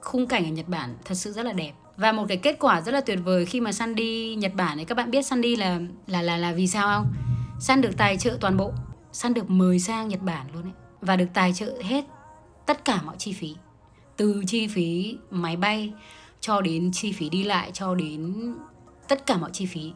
[0.00, 1.72] Khung cảnh ở nhật bản thật sự rất là đẹp.
[1.96, 4.78] Và một cái kết quả rất là tuyệt vời khi mà san đi nhật bản
[4.78, 7.12] ấy các bạn biết san đi là là là là vì sao không?
[7.60, 8.72] San được tài trợ toàn bộ.
[9.12, 12.04] San được mời sang nhật bản luôn ấy và được tài trợ hết
[12.66, 13.56] tất cả mọi chi phí.
[14.16, 15.92] Từ chi phí máy bay
[16.40, 18.34] cho đến chi phí đi lại cho đến
[19.08, 19.92] tất cả mọi chi phí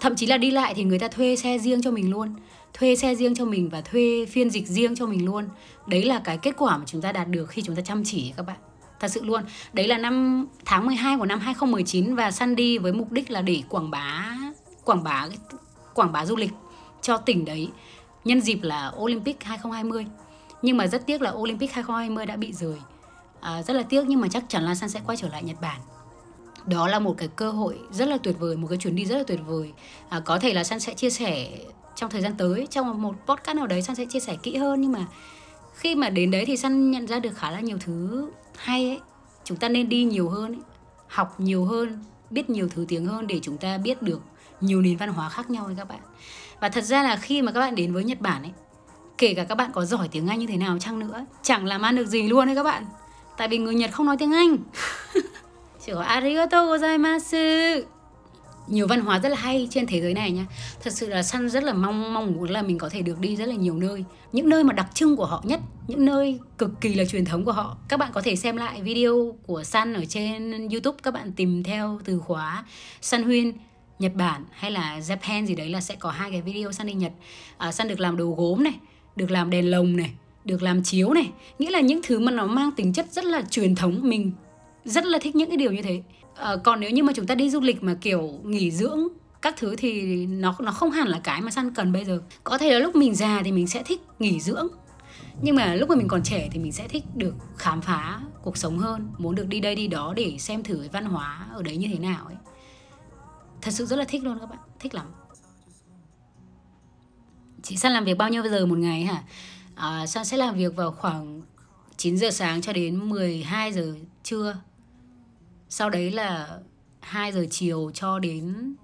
[0.00, 2.34] thậm chí là đi lại thì người ta thuê xe riêng cho mình luôn.
[2.74, 5.44] Thuê xe riêng cho mình và thuê phiên dịch riêng cho mình luôn.
[5.86, 8.32] Đấy là cái kết quả mà chúng ta đạt được khi chúng ta chăm chỉ
[8.36, 8.56] các bạn.
[9.00, 9.42] Thật sự luôn.
[9.72, 13.62] Đấy là năm tháng 12 của năm 2019 và Sandy với mục đích là để
[13.68, 14.36] quảng bá
[14.84, 15.28] quảng bá
[15.94, 16.52] quảng bá du lịch
[17.02, 17.68] cho tỉnh đấy.
[18.24, 20.06] Nhân dịp là Olympic 2020
[20.62, 22.76] nhưng mà rất tiếc là Olympic 2020 đã bị rời.
[23.40, 25.60] À, rất là tiếc nhưng mà chắc chắn là San sẽ quay trở lại Nhật
[25.60, 25.80] Bản
[26.66, 29.16] đó là một cái cơ hội rất là tuyệt vời một cái chuyến đi rất
[29.16, 29.72] là tuyệt vời.
[30.08, 31.48] À, có thể là san sẽ chia sẻ
[31.94, 34.80] trong thời gian tới trong một podcast nào đấy san sẽ chia sẻ kỹ hơn
[34.80, 35.06] nhưng mà
[35.74, 39.00] khi mà đến đấy thì san nhận ra được khá là nhiều thứ hay ấy.
[39.44, 40.62] Chúng ta nên đi nhiều hơn ấy.
[41.08, 44.20] học nhiều hơn biết nhiều thứ tiếng hơn để chúng ta biết được
[44.60, 46.00] nhiều nền văn hóa khác nhau ấy các bạn.
[46.60, 48.52] Và thật ra là khi mà các bạn đến với nhật bản ấy
[49.18, 51.82] kể cả các bạn có giỏi tiếng anh như thế nào chăng nữa chẳng làm
[51.82, 52.86] ăn được gì luôn đấy các bạn.
[53.36, 54.56] Tại vì người nhật không nói tiếng anh.
[55.86, 57.82] chị có arigato gozaimasu.
[58.66, 60.46] Nhiều văn hóa rất là hay trên thế giới này nha.
[60.82, 63.36] Thật sự là săn rất là mong mong muốn là mình có thể được đi
[63.36, 64.04] rất là nhiều nơi.
[64.32, 67.44] Những nơi mà đặc trưng của họ nhất những nơi cực kỳ là truyền thống
[67.44, 67.76] của họ.
[67.88, 71.62] Các bạn có thể xem lại video của săn ở trên YouTube các bạn tìm
[71.62, 72.64] theo từ khóa
[73.00, 73.52] săn Huyên
[73.98, 76.94] Nhật Bản hay là Japan gì đấy là sẽ có hai cái video săn đi
[76.94, 77.12] Nhật.
[77.58, 78.74] À, săn được làm đồ gốm này
[79.16, 80.10] được làm đèn lồng này
[80.44, 81.30] được làm chiếu này.
[81.58, 84.32] Nghĩa là những thứ mà nó mang tính chất rất là truyền thống mình
[84.86, 86.02] rất là thích những cái điều như thế.
[86.34, 89.08] À, còn nếu như mà chúng ta đi du lịch mà kiểu nghỉ dưỡng
[89.42, 92.20] các thứ thì nó nó không hẳn là cái mà săn cần bây giờ.
[92.44, 94.68] Có thể là lúc mình già thì mình sẽ thích nghỉ dưỡng
[95.42, 98.56] nhưng mà lúc mà mình còn trẻ thì mình sẽ thích được khám phá cuộc
[98.56, 101.62] sống hơn muốn được đi đây đi đó để xem thử cái văn hóa ở
[101.62, 102.36] đấy như thế nào ấy.
[103.62, 105.06] Thật sự rất là thích luôn các bạn thích lắm.
[107.62, 109.22] Chị săn làm việc bao nhiêu giờ một ngày hả?
[109.74, 111.42] Ờ, à, săn sẽ làm việc vào khoảng
[111.96, 114.56] 9 giờ sáng cho đến 12 giờ trưa
[115.68, 116.58] sau đấy là
[117.00, 118.74] 2 giờ chiều cho đến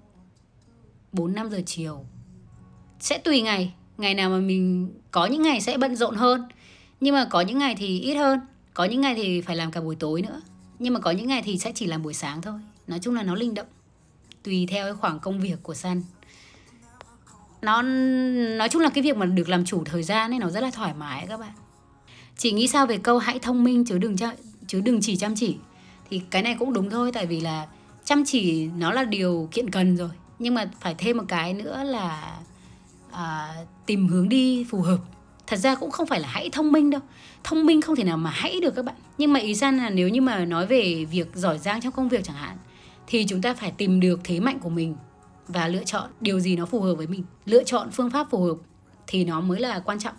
[1.11, 2.05] 4 5 giờ chiều.
[2.99, 6.43] Sẽ tùy ngày, ngày nào mà mình có những ngày sẽ bận rộn hơn,
[6.99, 8.39] nhưng mà có những ngày thì ít hơn,
[8.73, 10.41] có những ngày thì phải làm cả buổi tối nữa.
[10.79, 12.59] Nhưng mà có những ngày thì sẽ chỉ làm buổi sáng thôi.
[12.87, 13.67] Nói chung là nó linh động
[14.43, 16.01] tùy theo cái khoảng công việc của Sun.
[17.61, 17.81] Nó
[18.57, 20.71] nói chung là cái việc mà được làm chủ thời gian ấy nó rất là
[20.71, 21.53] thoải mái các bạn.
[22.37, 24.15] Chỉ nghĩ sao về câu hãy thông minh chứ đừng
[24.67, 25.57] chứ đừng chỉ chăm chỉ
[26.13, 27.67] thì cái này cũng đúng thôi tại vì là
[28.05, 30.09] chăm chỉ nó là điều kiện cần rồi.
[30.39, 32.37] Nhưng mà phải thêm một cái nữa là
[33.11, 34.97] à, tìm hướng đi phù hợp.
[35.47, 37.01] Thật ra cũng không phải là hãy thông minh đâu.
[37.43, 38.95] Thông minh không thể nào mà hãy được các bạn.
[39.17, 42.09] Nhưng mà ý san là nếu như mà nói về việc giỏi giang trong công
[42.09, 42.57] việc chẳng hạn
[43.07, 44.95] thì chúng ta phải tìm được thế mạnh của mình
[45.47, 47.23] và lựa chọn điều gì nó phù hợp với mình.
[47.45, 48.57] Lựa chọn phương pháp phù hợp
[49.07, 50.15] thì nó mới là quan trọng.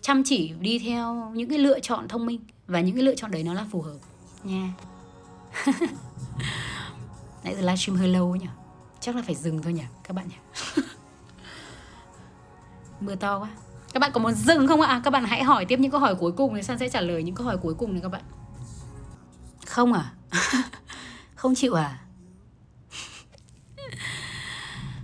[0.00, 3.30] Chăm chỉ đi theo những cái lựa chọn thông minh và những cái lựa chọn
[3.30, 3.98] đấy nó là phù hợp.
[4.44, 4.72] Nha.
[7.44, 8.46] nãy giờ livestream hơi lâu nhỉ?
[9.00, 10.36] Chắc là phải dừng thôi nhỉ, các bạn nhỉ?
[13.00, 13.48] Mưa to quá.
[13.92, 14.88] Các bạn có muốn dừng không ạ?
[14.88, 17.00] À, các bạn hãy hỏi tiếp những câu hỏi cuối cùng thì san sẽ trả
[17.00, 18.22] lời những câu hỏi cuối cùng này các bạn.
[19.66, 20.12] Không à?
[21.34, 21.98] Không chịu à?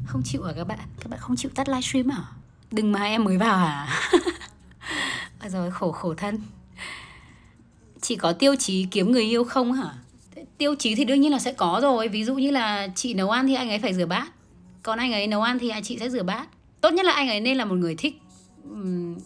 [0.06, 0.78] Không chịu à các bạn?
[1.00, 2.22] Các bạn không chịu tắt livestream à?
[2.70, 3.88] Đừng mà em mới vào à?
[5.48, 6.40] rồi khổ khổ thân.
[8.00, 9.94] Chỉ có tiêu chí kiếm người yêu không hả?
[10.58, 12.08] Tiêu chí thì đương nhiên là sẽ có rồi.
[12.08, 14.32] Ví dụ như là chị nấu ăn thì anh ấy phải rửa bát.
[14.82, 16.48] Còn anh ấy nấu ăn thì chị sẽ rửa bát.
[16.80, 18.18] Tốt nhất là anh ấy nên là một người thích
[18.70, 19.16] um,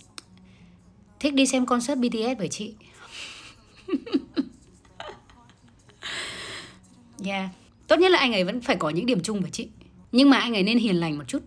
[1.20, 2.74] thích đi xem concert BTS với chị.
[7.24, 7.50] Yeah.
[7.86, 9.68] Tốt nhất là anh ấy vẫn phải có những điểm chung với chị.
[10.12, 11.42] Nhưng mà anh ấy nên hiền lành một chút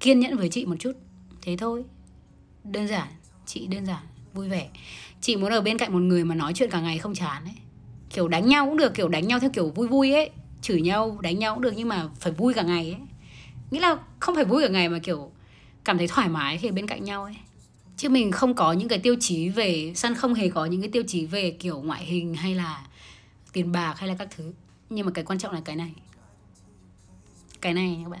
[0.00, 0.92] kiên nhẫn với chị một chút.
[1.42, 1.84] Thế thôi.
[2.64, 3.08] Đơn giản.
[3.46, 4.02] Chị đơn giản.
[4.34, 4.68] Vui vẻ.
[5.20, 7.54] Chị muốn ở bên cạnh một người mà nói chuyện cả ngày không chán ấy
[8.10, 10.30] kiểu đánh nhau cũng được, kiểu đánh nhau theo kiểu vui vui ấy,
[10.62, 13.00] chửi nhau, đánh nhau cũng được nhưng mà phải vui cả ngày ấy.
[13.70, 15.30] Nghĩa là không phải vui cả ngày mà kiểu
[15.84, 17.36] cảm thấy thoải mái khi bên cạnh nhau ấy.
[17.96, 20.90] Chứ mình không có những cái tiêu chí về, săn không hề có những cái
[20.90, 22.84] tiêu chí về kiểu ngoại hình hay là
[23.52, 24.52] tiền bạc hay là các thứ.
[24.90, 25.92] Nhưng mà cái quan trọng là cái này.
[27.60, 28.20] Cái này các bạn.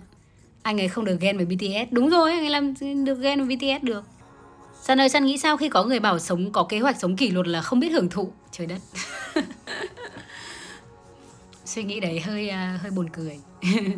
[0.62, 2.74] Anh ấy không được ghen với BTS đúng rồi, anh ấy làm
[3.04, 4.04] được ghen với BTS được.
[4.82, 7.30] San ơi, San nghĩ sao khi có người bảo sống, có kế hoạch sống kỷ
[7.30, 8.32] luật là không biết hưởng thụ?
[8.52, 8.78] Trời đất.
[11.68, 13.40] suy nghĩ đấy hơi uh, hơi buồn cười.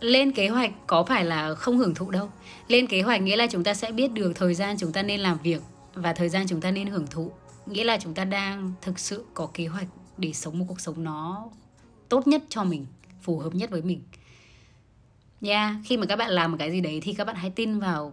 [0.00, 2.30] Lên kế hoạch có phải là không hưởng thụ đâu.
[2.68, 5.20] Lên kế hoạch nghĩa là chúng ta sẽ biết được thời gian chúng ta nên
[5.20, 5.62] làm việc
[5.94, 7.32] và thời gian chúng ta nên hưởng thụ.
[7.66, 9.86] Nghĩa là chúng ta đang thực sự có kế hoạch
[10.18, 11.50] để sống một cuộc sống nó
[12.08, 12.86] tốt nhất cho mình
[13.22, 14.02] phù hợp nhất với mình.
[15.40, 17.50] Nha yeah, khi mà các bạn làm một cái gì đấy thì các bạn hãy
[17.50, 18.12] tin vào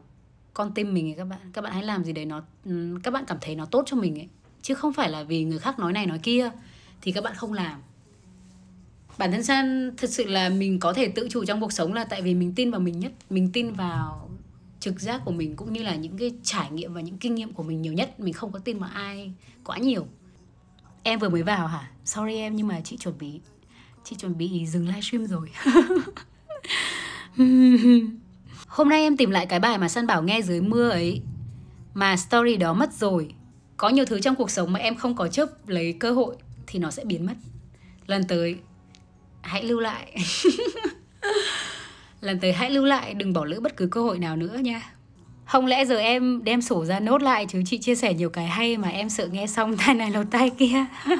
[0.54, 1.40] con tim mình ấy các bạn.
[1.54, 3.98] Các bạn hãy làm gì đấy nó ừ, các bạn cảm thấy nó tốt cho
[3.98, 4.28] mình ấy.
[4.62, 6.52] Chứ không phải là vì người khác nói này nói kia
[7.02, 7.82] thì các bạn không làm
[9.18, 12.04] bản thân san thật sự là mình có thể tự chủ trong cuộc sống là
[12.04, 13.12] tại vì mình tin vào mình nhất.
[13.30, 14.30] Mình tin vào
[14.80, 17.54] trực giác của mình cũng như là những cái trải nghiệm và những kinh nghiệm
[17.54, 18.20] của mình nhiều nhất.
[18.20, 20.08] Mình không có tin vào ai quá nhiều.
[21.04, 21.92] Em vừa mới vào hả?
[22.06, 23.40] Sorry em, nhưng mà chị chuẩn bị,
[24.04, 25.50] chị chuẩn bị dừng livestream rồi.
[28.68, 31.22] Hôm nay em tìm lại cái bài mà san bảo nghe dưới mưa ấy,
[31.94, 33.34] mà story đó mất rồi.
[33.78, 36.36] Có nhiều thứ trong cuộc sống mà em không có chấp lấy cơ hội
[36.68, 37.34] thì nó sẽ biến mất.
[38.08, 38.58] Lần tới
[39.42, 40.16] hãy lưu lại.
[42.22, 44.82] Lần tới hãy lưu lại, đừng bỏ lỡ bất cứ cơ hội nào nữa nha.
[45.46, 47.62] Không lẽ giờ em đem sổ ra nốt lại chứ?
[47.66, 50.50] Chị chia sẻ nhiều cái hay mà em sợ nghe xong tai này lột tai
[50.50, 50.86] kia.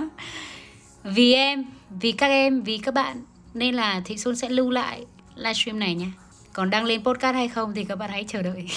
[1.04, 3.22] Vì em, vì các em, vì các bạn,
[3.54, 5.06] nên là thị xuân sẽ lưu lại
[5.36, 6.12] livestream này nha.
[6.54, 8.68] Còn đăng lên podcast hay không thì các bạn hãy chờ đợi.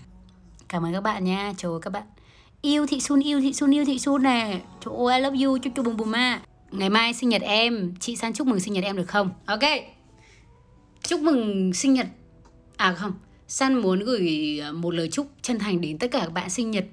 [0.68, 1.52] Cảm ơn các bạn nha.
[1.56, 2.02] Chào các bạn.
[2.62, 4.60] Yêu thị xuân, yêu thị xuân, yêu thị xuân nè.
[4.84, 5.58] Chỗ I love you.
[5.58, 6.40] Chúc chúc bùm bùm ma
[6.72, 9.30] ngày mai sinh nhật em chị san chúc mừng sinh nhật em được không?
[9.46, 9.60] Ok.
[11.02, 12.06] Chúc mừng sinh nhật
[12.76, 13.12] à không
[13.48, 16.70] san muốn gửi à, một lời chúc chân thành đến tất cả các bạn sinh
[16.70, 16.84] nhật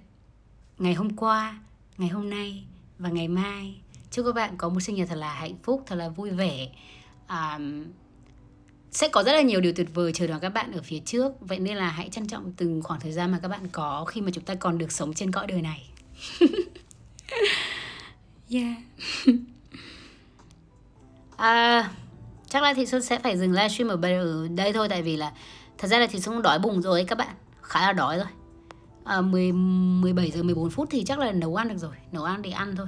[0.78, 1.60] ngày hôm qua
[1.98, 2.64] ngày hôm nay
[3.00, 3.76] và ngày mai.
[4.12, 6.70] Chúc các bạn có một sinh nhật thật là hạnh phúc thật là vui vẻ.
[7.28, 7.60] À,
[8.92, 11.32] sẽ có rất là nhiều điều tuyệt vời chờ đón các bạn ở phía trước.
[11.40, 14.22] Vậy nên là hãy trân trọng từng khoảng thời gian mà các bạn có khi
[14.22, 15.90] mà chúng ta còn được sống trên cõi đời này.
[18.50, 18.78] Yeah.
[21.38, 21.90] à,
[22.50, 23.98] chắc là thị xuân sẽ phải dừng livestream ở
[24.50, 25.32] đây thôi tại vì là
[25.78, 27.36] thật ra là thị xuân đói bụng rồi các bạn.
[27.62, 28.28] Khá là đói rồi.
[29.06, 31.96] À, 10, 17 giờ 14 phút thì chắc là nấu ăn được rồi.
[32.12, 32.88] Nấu ăn thì ăn thôi.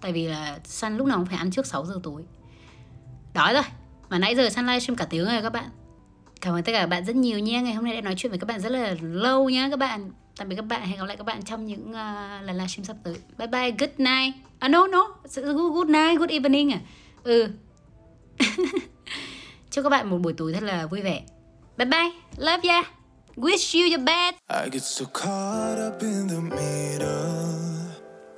[0.00, 2.22] Tại vì là săn lúc nào cũng phải ăn trước 6 giờ tối.
[3.34, 3.62] Đói rồi.
[4.08, 5.70] Mà nãy giờ săn livestream cả tiếng rồi các bạn.
[6.40, 7.60] Cảm ơn tất cả các bạn rất nhiều nha.
[7.60, 10.10] Ngày hôm nay đã nói chuyện với các bạn rất là lâu nha các bạn.
[10.36, 10.86] Tạm biệt các bạn.
[10.86, 13.16] Hẹn gặp lại các bạn trong những uh, lần livestream sắp tới.
[13.38, 14.34] Bye bye, good night.
[14.58, 15.06] À no, no,
[15.74, 16.80] good night, good evening à.
[17.24, 17.48] Ừ.
[19.70, 21.22] Chúc các bạn một buổi tối thật là vui vẻ.
[21.76, 22.82] Bye bye, love ya.
[23.36, 24.34] Wish you your best.
[24.48, 27.62] I get so caught up in the middle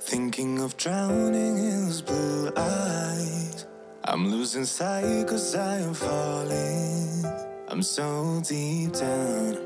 [0.05, 3.65] Thinking of drowning in those blue eyes.
[4.03, 7.25] I'm losing sight cause I am falling.
[7.67, 9.64] I'm so deep down.